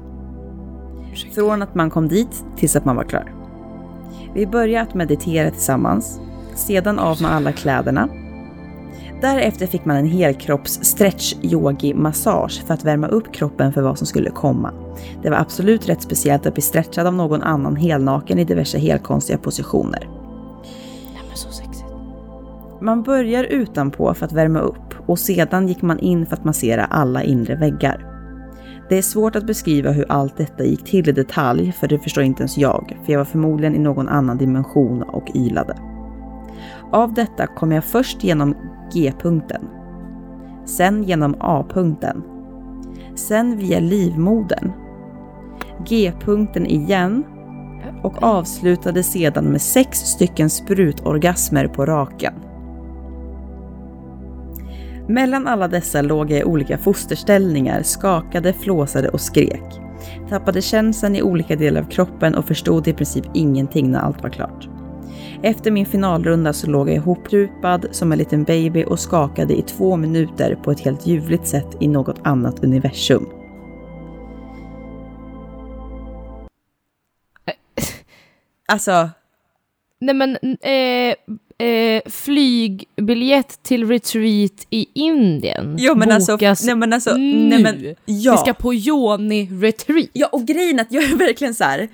[1.35, 3.33] Från att man kom dit tills att man var klar.
[4.33, 6.19] Vi började att meditera tillsammans,
[6.55, 8.09] sedan av med alla kläderna.
[9.21, 13.97] Därefter fick man en helkropps stretch yogi massage för att värma upp kroppen för vad
[13.97, 14.73] som skulle komma.
[15.21, 19.37] Det var absolut rätt speciellt att bli stretchad av någon annan helnaken i diverse helkonstiga
[19.37, 20.09] positioner.
[21.13, 21.85] Nej, men så sexigt.
[22.81, 26.85] Man börjar utanpå för att värma upp och sedan gick man in för att massera
[26.85, 28.11] alla inre väggar.
[28.89, 32.23] Det är svårt att beskriva hur allt detta gick till i detalj, för det förstår
[32.23, 35.94] inte ens jag, för jag var förmodligen i någon annan dimension och ylade.
[36.95, 38.55] Av detta kom jag först genom
[38.93, 39.67] G-punkten.
[40.65, 42.23] Sen genom A-punkten.
[43.15, 44.71] Sen via livmodern.
[45.87, 47.23] G-punkten igen
[48.03, 52.33] och avslutade sedan med sex stycken sprutorgasmer på raken.
[55.07, 59.81] Mellan alla dessa låg jag i olika fosterställningar, skakade, flåsade och skrek.
[60.29, 64.29] Tappade känseln i olika delar av kroppen och förstod i princip ingenting när allt var
[64.29, 64.74] klart.
[65.43, 69.95] Efter min finalrunda så låg jag ihoprupad som en liten baby och skakade i två
[69.95, 73.25] minuter på ett helt ljuvligt sätt i något annat universum.
[78.67, 79.09] Alltså,
[79.99, 86.93] Nej men, eh, eh, flygbiljett till retreat i Indien Jo, men alltså- bokas nej, men
[86.93, 87.49] alltså, nu.
[87.49, 88.31] nej, men- ja.
[88.31, 90.09] Vi ska på Yoni retreat.
[90.13, 91.87] Ja, och grejen är att jag är verkligen så här.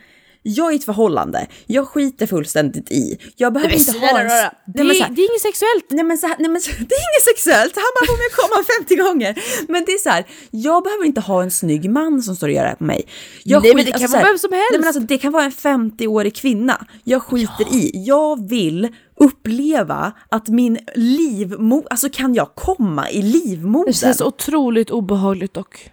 [0.43, 1.47] Jag är i ett förhållande.
[1.65, 3.17] Jag skiter fullständigt i.
[3.35, 4.27] Jag behöver inte ha en...
[4.27, 5.85] det, här, det är inget sexuellt.
[5.89, 8.29] Nej men, så här, nej men så, det är inget sexuellt, han bara får mig
[8.41, 9.43] komma 50 gånger.
[9.71, 12.53] Men det är så här, jag behöver inte ha en snygg man som står och
[12.53, 13.07] gör det här på mig.
[13.43, 14.67] Jag Nej, men det kan så vara vem som helst.
[14.71, 16.85] Nej men alltså det kan vara en 50-årig kvinna.
[17.03, 17.91] Jag skiter i.
[18.07, 18.87] Jag vill
[19.19, 23.93] uppleva att min livmoder, alltså kan jag komma i Det livmodern?
[23.93, 25.91] känns otroligt obehagligt dock.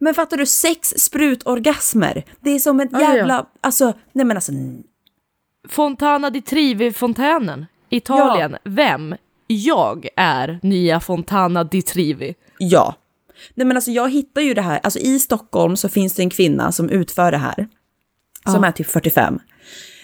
[0.00, 2.24] Men fattar du, sex sprutorgasmer.
[2.40, 3.16] Det är som ett Ja, ja, ja.
[3.16, 4.52] jävla, alltså, nej men alltså,
[5.68, 7.66] Fontana di Trevi-fontänen.
[7.90, 8.56] Italien.
[8.64, 9.14] Vem?
[9.46, 12.34] Jag är nya Fontana di Trevi.
[12.58, 12.94] ja.
[13.54, 16.30] Nej men alltså jag hittar ju det här, alltså i Stockholm så finns det en
[16.30, 17.68] kvinna som utför det här.
[18.44, 18.66] Som Ja.
[18.68, 19.38] är typ 45.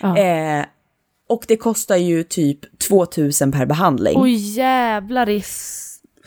[0.00, 0.18] Ja.
[0.18, 0.64] Eh,
[1.28, 4.14] och det kostar ju typ 2000 per behandling.
[4.20, 5.42] Oj jävlar i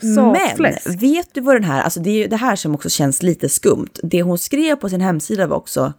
[0.02, 1.02] Men sakfläsk.
[1.02, 3.48] vet du vad den här, alltså det är ju det här som också känns lite
[3.48, 3.92] skumt.
[4.02, 5.92] Det hon skrev på sin hemsida var också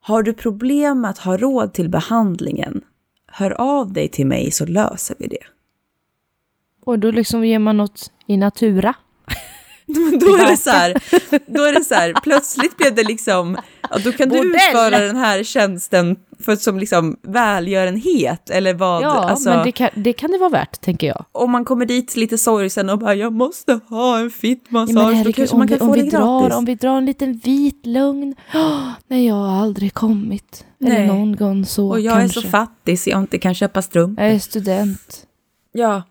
[0.00, 2.80] Har du problem med att ha råd till behandlingen?
[3.26, 5.44] Hör av dig till mig så löser vi det.
[6.84, 8.94] Och då liksom ger man något i natura.
[10.20, 10.92] Då är det så här,
[11.46, 13.56] då är det så här, plötsligt blev det liksom,
[13.90, 14.54] ja, då kan du Bordell.
[14.54, 19.88] utföra den här tjänsten för som liksom välgörenhet eller vad, Ja, alltså, men det kan,
[19.94, 21.24] det kan det vara värt, tänker jag.
[21.32, 25.32] om man kommer dit lite sorgsen och bara jag måste ha en fittmassage, Ja, då
[25.32, 26.56] kanske man vi, kan om, få vi det drar, gratis.
[26.56, 28.34] om vi drar en liten vit lögn.
[28.54, 30.64] Oh, nej, jag har aldrig kommit.
[30.80, 31.06] Eller Nej.
[31.06, 32.40] någon gång så och jag kanske.
[32.40, 34.24] är så fattig så jag inte kan köpa strumpor.
[34.24, 35.26] Jag är student.
[35.72, 36.02] Ja.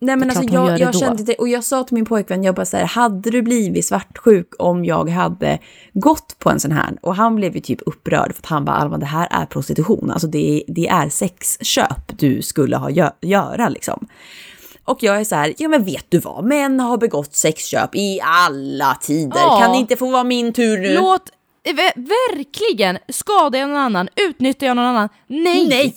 [0.00, 2.66] Nej men alltså jag, jag kände det och jag sa till min pojkvän, jag bara
[2.66, 5.58] så här, hade du blivit svartsjuk om jag hade
[5.92, 6.96] gått på en sån här?
[7.02, 10.10] Och han blev ju typ upprörd för att han bara, Alma det här är prostitution,
[10.10, 14.06] alltså det, är- det är sexköp du skulle ha gö- göra liksom.
[14.84, 18.20] Och jag är så här, ja men vet du vad, män har begått sexköp i
[18.22, 19.60] alla tider, Ja.
[19.62, 20.94] kan det inte få vara min tur nu?
[20.94, 21.22] Låt
[21.64, 25.08] eh, ver- verkligen skada jag någon annan, utnyttjar jag någon annan.
[25.26, 25.68] Nej!
[25.68, 25.94] Nej!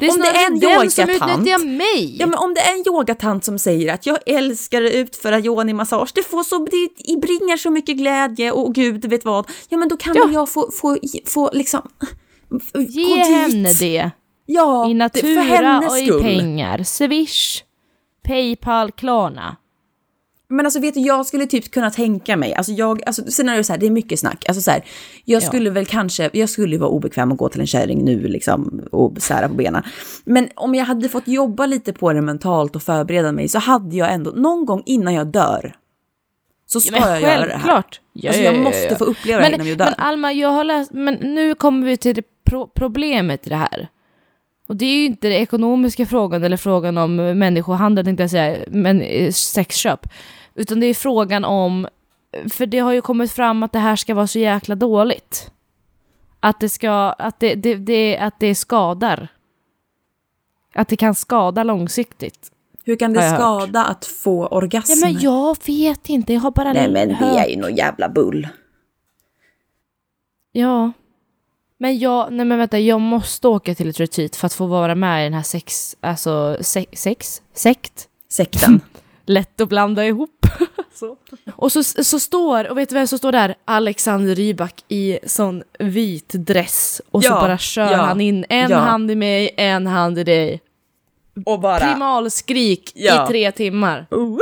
[0.00, 2.16] Det är Om det är en den som yogatant- utnyttjar mig.
[2.20, 6.10] Ja men om det är en yogatant som säger att jag älskar att utföra yoni-massage,
[6.14, 9.46] det, får så, det bringar så mycket glädje och gud vet vad.
[9.68, 10.28] Ja men då kan Ja.
[10.32, 11.80] jag få, få, få liksom...
[12.72, 13.26] gå Ge dit.
[13.26, 14.10] henne det.
[14.46, 16.22] Ja, I för natura hennes och i skull.
[16.22, 16.82] pengar.
[16.82, 17.62] Swish,
[18.28, 19.56] Paypal, Klarna.
[20.50, 23.56] Men alltså vet du, jag skulle typ kunna tänka mig, alltså jag, alltså sen är
[23.56, 24.84] det så här, det är mycket snack, alltså så här,
[25.24, 25.46] jag Ja.
[25.46, 29.22] skulle väl kanske, jag skulle vara obekväm att gå till en kärring nu liksom och
[29.22, 29.82] sära på benen.
[30.24, 33.96] Men om jag hade fått jobba lite på det mentalt och förbereda mig så hade
[33.96, 35.74] jag ändå, någon gång innan jag dör,
[36.66, 37.68] så ska jag göra det här.
[38.12, 38.96] Ja, Alltså ja, jag ja, måste ja.
[38.96, 39.84] få uppleva det men, innan jag dör.
[39.84, 43.56] Men Alma, jag har läst, men nu kommer vi till det pro problemet i det
[43.56, 43.88] här.
[44.68, 48.58] Och det är ju inte den ekonomiska frågan eller frågan om människohandel, tänkte jag säga,
[48.70, 50.06] men eh, sexköp.
[50.54, 51.88] Utan det är frågan om,
[52.50, 55.50] för det har ju kommit fram att det här ska vara så jäkla dåligt.
[56.40, 59.28] Att det ska, att det, det, det, att det skadar.
[60.74, 62.50] Att det kan skada långsiktigt.
[62.84, 63.38] Hur kan det jag hört.
[63.40, 65.12] skada att få Ja orgasmer?
[65.12, 67.36] men jag vet inte, jag har bara Nej men det hört.
[67.46, 68.48] är ju någon jävla bull.
[70.52, 70.92] Ja.
[71.78, 74.94] Men jag, nej men vänta, jag måste åka till ett retreat för att få vara
[74.94, 78.08] med i den här sex, alltså se, sex, sekt.
[78.28, 78.80] Sekten.
[79.30, 80.46] Lätt att blanda ihop.
[80.94, 81.16] så.
[81.56, 83.54] Och så, så står, och vet du vem som står där?
[83.64, 87.02] Alexander Rybak i sån vit dress.
[87.10, 88.78] Och så Ja, bara kör ja, han in en ja.
[88.78, 90.60] hand i mig, en hand i dig.
[91.46, 91.78] Och bara...
[91.92, 93.24] Primalskrik Ja.
[93.24, 94.06] i tre timmar.
[94.10, 94.38] Woo!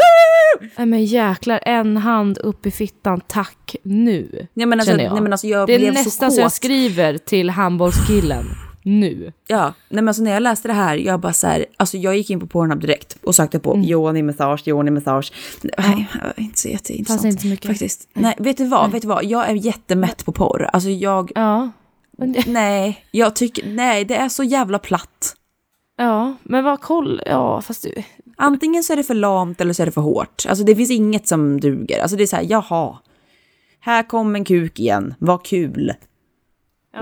[0.76, 4.47] Nej men jäklar, en hand upp i fittan, tack nu.
[4.55, 5.12] Nej men alltså, jag.
[5.12, 8.45] nej, men alltså jag Det är nästan så så jag skriver till handbollskillen.
[8.89, 9.32] Nu.
[9.47, 12.16] Ja, nej men alltså när jag läste det här, jag bara så här, alltså jag
[12.16, 13.84] gick in på Pornhub direkt och sökte på Mm.
[13.89, 15.32] yoni massage, yoni massage.
[15.78, 17.20] Nej, inte så jätteintressant.
[17.22, 17.66] Fanns inte så mycket.
[17.66, 18.09] Faktiskt.
[18.14, 20.68] Nej, vet du vad, vet du vad, jag är jättemätt på porr.
[20.72, 21.70] Alltså jag, Ja.
[22.47, 25.34] Nej, jag tycker, nej, det är så jävla platt.
[25.97, 28.03] ja, men vad koll, ja fast du.
[28.36, 30.45] Antingen så är det för lamt eller så är det för hårt.
[30.49, 32.01] Alltså det finns inget som duger.
[32.03, 32.99] Alltså det är så här, jaha.
[33.80, 35.93] Här kom en kuk igen, vad kul.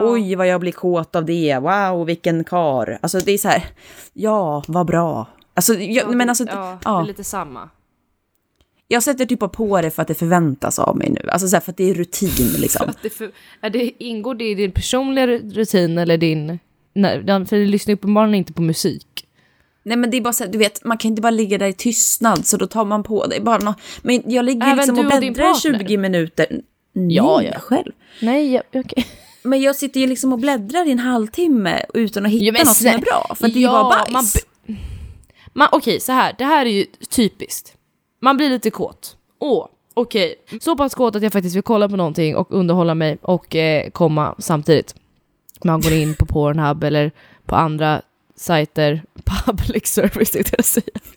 [0.00, 1.58] Oj, vad jag blir kåt av det.
[1.58, 2.98] Wow, vilken kar.
[3.02, 3.64] Alltså det är så här,
[4.12, 5.26] ja, vad bra.
[5.54, 7.68] Alltså, jag, men alltså, ja, det är lite samma.
[8.88, 11.30] jag sätter typ på det för att det förväntas av mig nu.
[11.30, 12.92] Alltså så här, för att det är rutin liksom.
[13.02, 13.30] Det för,
[13.60, 16.58] är det, ingår det i din personliga rutin eller din...
[16.94, 19.26] Nej, för du lyssnar uppenbarligen inte på musik.
[19.82, 21.66] Nej men det är bara så här, du vet, man kan inte bara ligga där
[21.66, 23.40] i tystnad så då tar man på det.
[23.40, 25.78] Bara nå- men jag ligger Även liksom och partner?
[25.78, 26.46] 20 minuter.
[26.92, 27.58] Nej, Ja, ja.
[27.58, 27.92] själv.
[28.22, 29.06] Nej, ja, okej.
[29.46, 32.76] Men jag sitter ju liksom och bläddrar i en halvtimme utan att hitta men något
[32.76, 33.34] som är bra.
[33.34, 34.46] För att det är ju bara bajs.
[34.66, 34.76] Man,
[35.52, 36.34] man, okej, så här.
[36.38, 37.74] Det här är ju typiskt.
[38.20, 39.16] Man blir lite kåt.
[39.38, 40.34] Åh, okej.
[40.60, 43.90] Så pass kåt att jag faktiskt vill kolla på någonting och underhålla mig och eh,
[43.90, 44.94] komma samtidigt.
[45.64, 47.10] Man går in på Pornhub eller
[47.46, 48.02] på andra
[48.36, 49.02] sajter,
[49.46, 50.86] public service tänkte jag säga.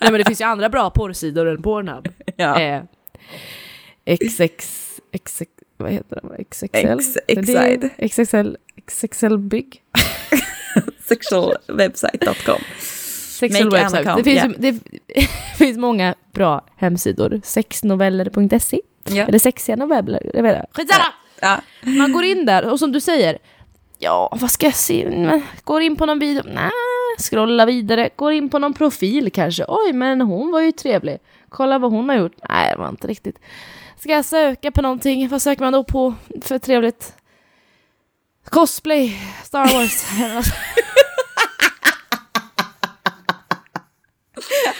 [0.00, 2.08] Nej men det finns ju andra bra porrsidor än Pornhub.
[2.36, 2.60] ja.
[2.60, 2.82] Eh,
[4.18, 5.42] XX, XX,
[5.78, 6.44] vad heter det?
[6.44, 6.76] XXL?
[6.98, 7.90] X- Det är Xide.
[8.10, 8.56] XXL,
[8.86, 9.82] XXL Big?
[11.08, 12.60] Sexualwebsite.com.
[13.38, 14.14] Sexual website.
[14.16, 14.80] Det finns, ju- det
[15.58, 17.40] finns många bra hemsidor.
[17.44, 19.24] Sexnoveller.se Ja.
[19.26, 20.66] eller sexiga noveller.
[20.72, 21.04] Skitsamma!
[21.40, 21.60] Ja.
[21.82, 23.38] Man går in där och som du säger,
[23.98, 25.40] ja vad ska jag se?
[25.64, 26.70] Går in på någon video, nej,
[27.18, 28.08] scrolla vidare.
[28.16, 31.18] Går in på någon profil kanske, oj men hon var ju trevlig.
[31.48, 33.38] Kolla vad hon har gjort, nej det var inte riktigt.
[34.00, 37.12] Ska jag söka på någonting, vad söker man då på för trevligt?
[38.44, 40.04] Cosplay, Star Wars.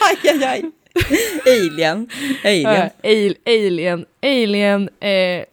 [0.00, 0.64] Aj, aj, aj.
[1.46, 2.08] Alien.
[2.44, 2.90] Alien.
[3.02, 5.44] Al- alien, alien, eh,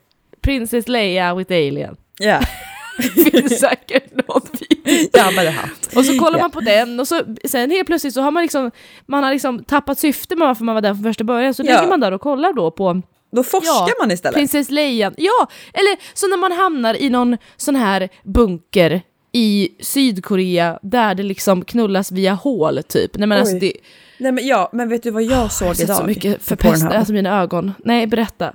[0.41, 1.95] Princess Leia with alien.
[2.19, 2.39] Ja.
[3.31, 5.09] finns säkert någon video.
[5.13, 5.95] Ja, men det haft.
[5.95, 6.43] Och så kollar Ja.
[6.43, 8.71] man på den och så sen helt plötsligt så har man liksom,
[9.05, 11.53] man har liksom tappat syfte med varför man var där från första början.
[11.53, 11.71] Så Ja.
[11.73, 13.01] ligger man där och kollar då på
[13.35, 14.35] Då forskar Ja, man istället.
[14.35, 15.13] Princess Leia.
[15.17, 21.23] Ja, eller så när man hamnar i någon sån här bunker i Sydkorea där det
[21.23, 23.17] liksom knullas via hål typ.
[23.17, 23.59] Nej men alltså Oj.
[23.59, 23.73] det
[24.17, 25.97] Nej, men ja, men vet du vad jag såg jag idag?
[25.97, 27.73] så mycket förpest, alltså mina ögon.
[27.85, 28.53] Nej, berätta.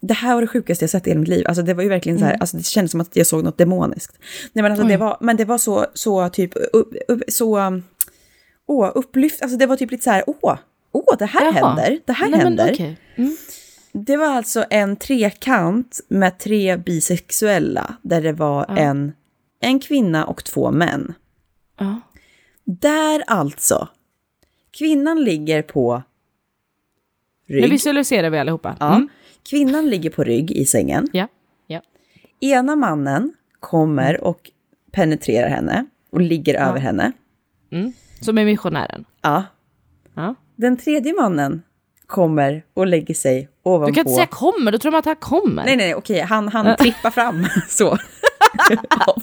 [0.00, 1.44] Det här var det sjukaste jag sett i hela mitt liv.
[1.48, 2.32] Alltså det var ju verkligen så Mm.
[2.32, 4.18] här, alltså det kändes som att jag såg något demoniskt.
[4.52, 7.82] Nej men alltså det var, men det var så, så typ, upp, upp, så, um,
[8.68, 10.56] åh, upplyft, alltså det var typ lite så här, åh,
[10.92, 11.52] åh, det här Jaha.
[11.52, 12.70] händer, det här Nej, men händer.
[12.72, 12.96] okej.
[13.16, 13.36] Mm.
[14.06, 19.12] Det var alltså en trekant med tre bisexuella, där det var en,
[19.60, 21.14] en kvinna och två män.
[21.78, 22.00] Ja.
[22.64, 23.88] Där alltså,
[24.78, 26.02] kvinnan ligger på
[27.46, 27.70] Nu rygg.
[27.70, 28.76] visualiserar vi allihopa.
[28.80, 28.94] Ja.
[28.94, 29.08] Mm.
[29.50, 31.08] Kvinnan ligger på rygg i sängen.
[31.12, 31.28] Ja.
[31.66, 31.80] ja.
[32.40, 34.22] Ena mannen kommer Mm.
[34.22, 34.50] och
[34.92, 37.12] penetrerar henne och ligger över henne.
[37.70, 37.92] Mm.
[38.20, 39.04] Som är missionären.
[39.22, 39.44] Ja.
[40.14, 40.34] Ja.
[40.56, 41.62] Den tredje mannen
[42.08, 43.86] kommer och lägger sig ovanpå.
[43.86, 45.64] Du kan inte säga kommer, då tror man att han kommer.
[45.64, 47.98] Nej, nej, okej, han, han trippar fram så.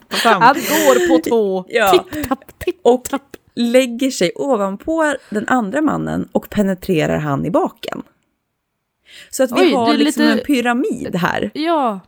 [0.09, 0.41] Fram.
[0.41, 1.65] Han går på två.
[1.67, 1.91] Ja.
[1.91, 3.35] Tipp, tapp, tipp, och tapp.
[3.55, 8.01] lägger sig ovanpå den andra mannen och penetrerar han i baken.
[9.29, 11.51] Så att vi Oj, har är liksom lite- en pyramid här.
[11.53, 11.99] Ja.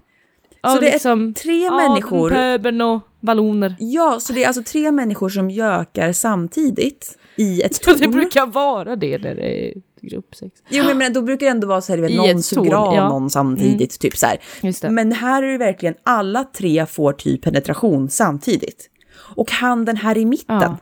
[0.62, 2.30] Så Av det är liksom tre adeln, människor.
[2.30, 3.76] pöbeln och balloner.
[3.80, 8.12] Ja, så det är alltså tre människor som gökar samtidigt i ett Så det torn.
[8.12, 10.52] brukar vara det när det är gruppsex.
[10.70, 13.10] Jo, men då brukar det ändå vara så här, vet, någon suger torn, av ja.
[13.10, 14.90] någon samtidigt, typ så här.
[14.90, 18.90] Men här är det verkligen alla tre får typ penetration samtidigt.
[19.36, 20.78] Och han den här i mitten, Ja.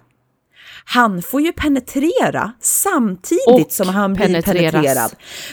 [0.87, 5.11] Han får ju penetrera samtidigt Och som han blir penetrerad.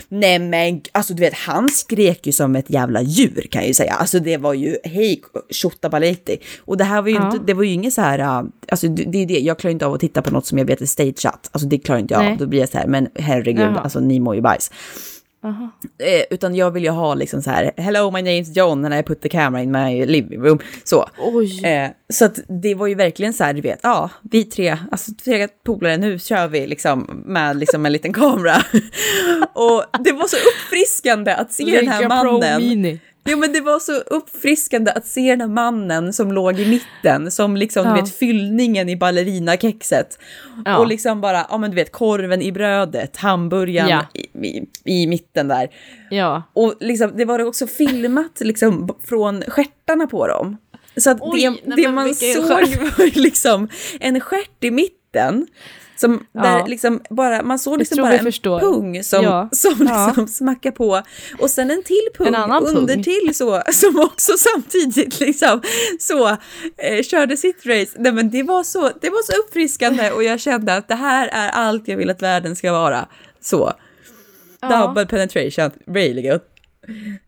[0.08, 3.74] Nej men alltså du vet, han skrek ju som ett jävla djur kan jag ju
[3.74, 3.92] säga.
[3.92, 6.38] Alltså det var ju hej tjottabaleti.
[6.60, 7.32] Och det här var ju Ja.
[7.32, 9.72] inte, det var ju inget så här, uh, alltså det, det är det, jag klarar
[9.72, 11.48] inte av att titta på något som jag vet är stageat.
[11.52, 13.80] Alltså det klarar inte jag av, då blir jag så här, men herregud, Jaha.
[13.80, 14.70] alltså ni mår ju bajs.
[15.98, 19.02] Eh, utan jag vill ju ha liksom så här, hello my name's John and I
[19.02, 20.58] put the camera in my living room.
[20.84, 21.08] Så.
[21.18, 21.66] Oj.
[21.66, 25.12] Eh, så att det var ju verkligen så här, du vet, ja, vi tre, alltså
[25.24, 28.54] tre polare, nu kör vi liksom med liksom en liten kamera.
[29.54, 32.98] och det var så uppfriskande att se den här mannen.
[33.24, 37.30] Ja men det var så uppfriskande att se den här mannen som låg i mitten,
[37.30, 37.94] som liksom, Ja.
[37.94, 40.18] du vet, fyllningen i ballerinakexet.
[40.64, 40.78] Ja.
[40.78, 44.06] Och liksom bara, ja men du vet, korven i brödet, hamburgaren Ja.
[44.14, 45.68] i, i, i mitten där.
[46.10, 46.42] Ja.
[46.52, 50.56] Och liksom, det var också filmat liksom, från stjärtarna på dem.
[50.96, 53.68] Så att Oj, det, nej, det man såg var liksom
[54.00, 55.46] en stjärt i mitten.
[56.02, 56.42] Som Ja.
[56.42, 58.60] där liksom bara, man såg liksom bara en förstår.
[58.60, 59.48] pung som, Ja.
[59.52, 60.06] som Ja.
[60.06, 61.02] liksom smackar på.
[61.38, 62.76] Och sen en till pung En annan pung.
[62.76, 65.62] under till så, som också samtidigt liksom
[66.00, 67.92] så eh, körde sitt race.
[67.98, 71.28] Nej men det var, så, det var så uppfriskande och jag kände att det här
[71.32, 73.06] är allt jag vill att världen ska vara.
[73.40, 73.72] Så.
[74.60, 74.68] Ja.
[74.68, 76.40] Double penetration, really good.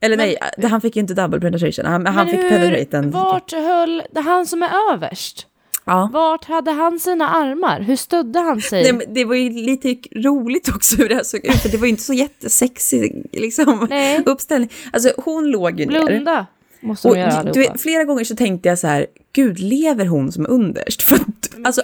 [0.01, 3.11] Eller nej, han fick ju inte double penetration, han, han fick penetrate den.
[3.11, 5.47] vart höll det han som är överst?
[5.85, 6.11] Ja.
[6.12, 7.80] Vart hade han sina armar?
[7.80, 8.82] Hur stödde han sig?
[8.82, 11.76] Nej, men det var ju lite roligt också hur det här såg ut, för det
[11.76, 14.22] var ju inte så jättesexig liksom, Nej.
[14.26, 14.70] uppställning.
[14.93, 16.07] Alltså hon låg ju ner.
[16.07, 16.47] Blunda
[16.80, 20.32] måste Och göra du vet, flera gånger så tänkte jag så här, gud lever hon
[20.32, 21.03] som underst?
[21.03, 21.18] För
[21.64, 21.82] alltså,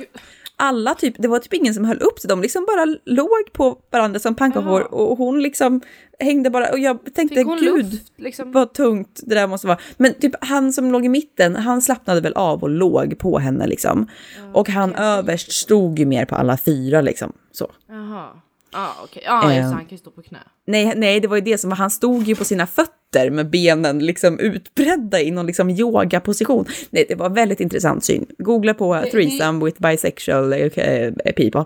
[0.61, 3.79] alla typ, det var typ ingen som höll upp sig, de liksom bara låg på
[3.91, 5.81] varandra som pannkakor och hon liksom
[6.19, 8.13] hängde bara, och jag tänkte gud luft?
[8.17, 8.53] Liksom?
[8.53, 9.79] vad tungt det där måste vara.
[9.97, 13.67] Men typ han som låg i mitten, han slappnade väl av och låg på henne
[13.67, 14.07] liksom.
[14.55, 17.33] och han överst stod ju mer på alla fyra liksom.
[17.53, 17.71] Så.
[17.89, 18.27] Jaha.
[18.73, 19.23] Ja, okej.
[19.27, 19.73] Ja, just det, Ehm.
[19.73, 20.39] han kan ju stå på knä.
[20.67, 22.95] Nej, nej, det var ju det som var, han stod ju på sina fötter
[23.31, 26.65] med benen liksom utbredda i någon liksom yogaposition.
[26.91, 28.27] Nej, det var väldigt intressant syn.
[28.39, 31.65] Googla på threesome with bisexual eh, people.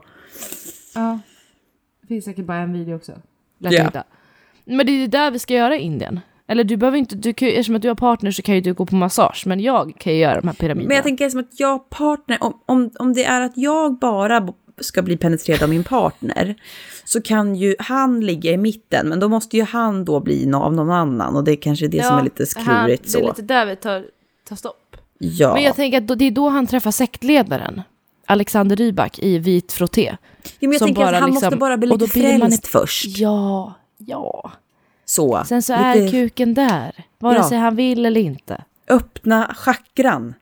[0.95, 1.19] Ja.
[2.01, 3.13] Det finns säkert bara en video också.
[3.59, 3.73] Ja.
[3.73, 4.03] Yeah.
[4.65, 6.21] Men det är där vi ska göra i Indien.
[6.47, 8.75] Eller du behöver inte, du kan, eftersom att du har partner så kan ju du
[8.75, 10.89] gå på massage, men jag kan ju göra de här pyramiderna.
[10.89, 14.49] Men jag tänker som att jag partner, om, om, om det är att jag bara
[14.81, 16.55] ska bli penetrerad av min partner,
[17.05, 20.75] så kan ju han ligga i mitten, men då måste ju han då bli av
[20.75, 23.19] någon annan och det är kanske det som är lite han- sklurigt Det så.
[23.19, 24.05] är lite där vi tar,
[24.49, 24.97] tar stopp.
[25.19, 25.55] Ja.
[25.55, 27.83] Men jag tänker att det är då han träffar sektledaren.
[28.27, 30.17] Alexander Rybak i vit frotté.
[30.61, 32.67] men jag tänker att han liksom- måste bara bli och då lite blir man frälst
[32.67, 33.19] först.
[33.19, 34.53] Ja, ja.
[35.05, 35.43] Så.
[35.47, 37.49] Sen så lite är kuken där, vare Ja.
[37.49, 38.65] sig han vill eller inte.
[38.89, 40.35] öppna chakran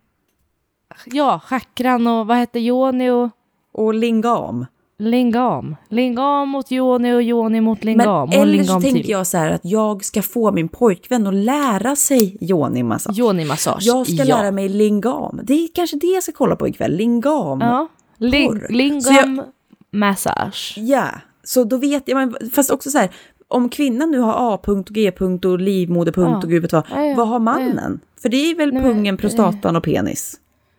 [1.06, 3.30] Ja, chakran och vad heter yoni och
[3.74, 4.66] och lingam.
[5.02, 5.76] Lingam.
[5.88, 8.28] Lingam mot yoni och yoni mot Men lingam.
[8.28, 11.96] och eller så tänker jag så här att jag ska få min pojkvän att lära
[11.96, 13.18] sig yoni-massage.
[13.18, 13.78] Yoni-massage.
[13.80, 14.36] Jag ska ja.
[14.38, 15.40] lära mig lingam.
[15.42, 16.96] Det är kanske det jag ska kolla på ikväll.
[16.96, 17.60] Lingam.
[17.60, 17.88] Ja.
[18.18, 19.42] Ling, lingam
[19.90, 20.74] massage.
[20.76, 21.08] Ja,
[21.44, 23.10] så då vet jag, men fast också så här,
[23.48, 26.36] om kvinnan nu har A-punkt och G-punkt och livmoderpunkt Ja.
[26.42, 27.14] och gud vet vad, Ja, ja.
[27.16, 28.00] vad har mannen?
[28.22, 30.34] För det är väl Nej, men- pungen, prostatan och penis?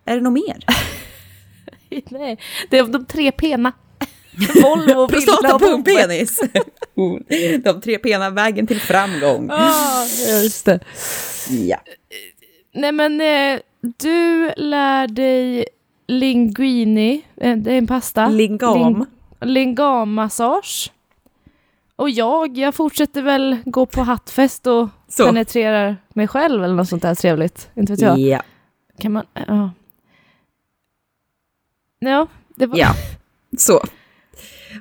[0.06, 0.66] Är det något mer?
[2.10, 3.72] Nej, det är de tre pena.
[4.64, 6.40] Volvo, Prostata, pung, penis!
[7.64, 9.48] De tre pena, vägen till framgång.
[9.50, 10.06] Ja,
[10.44, 10.80] just det.
[11.50, 11.78] Ja.
[12.74, 15.66] Nej men eh, du lär dig
[16.08, 18.28] linguini, eh, det är en pasta.
[18.30, 18.78] Lingam.
[18.78, 19.06] Ling-
[19.42, 20.92] lingammassage.
[21.96, 25.26] Och jag, jag fortsätter väl gå på hattfest och Så.
[25.26, 27.70] penetrerar mig själv eller något sånt där trevligt.
[27.76, 28.20] Inte vet jag.
[28.20, 28.42] Ja.
[29.00, 29.72] Kan man, ja.
[32.00, 32.78] Ja, det var...
[32.78, 32.94] ja,
[33.58, 33.84] så.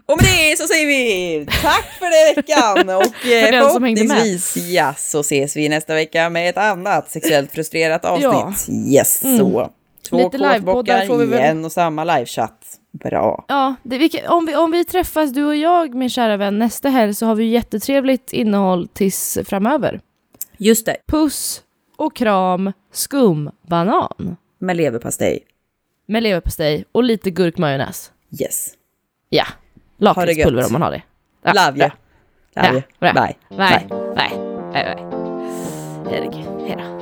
[0.06, 4.00] Och med det så säger vi tack för den veckan och eh, den som hängde
[4.04, 4.08] med.
[4.10, 8.66] förhoppningsvis ja, så ses vi nästa vecka med ett annat sexuellt frustrerat avsnitt.
[8.68, 8.98] Ja.
[8.98, 9.38] Yes, Mm.
[9.38, 9.70] så.
[10.08, 12.66] Två Lite livepoddar kåtbockar i väl- en och samma livechatt.
[12.92, 13.44] Bra.
[13.48, 16.88] Ja, det, vi, om, vi, om vi träffas du och jag min kära vän nästa
[16.88, 20.00] helg så har vi jättetrevligt innehåll tills framöver.
[20.56, 21.62] Just det, Puss
[21.96, 24.36] och kram, skum, banan.
[24.58, 25.38] med leverpastej.
[26.06, 28.10] Med leverpastej och lite gurkmajonnäs.
[28.40, 28.68] Yes.
[29.28, 29.44] Ja,
[30.02, 31.02] lakritspulver om man har det.
[31.42, 31.88] Ja, Love you.
[32.54, 32.62] bra.
[32.62, 32.82] Love you.
[33.00, 33.12] Bra.
[33.12, 33.36] Bye.
[33.48, 33.58] Bye.
[33.58, 33.88] Bye.
[34.14, 34.36] Bye.
[34.72, 34.96] Bye.
[36.10, 36.46] Herregud.
[36.66, 37.01] Hej då.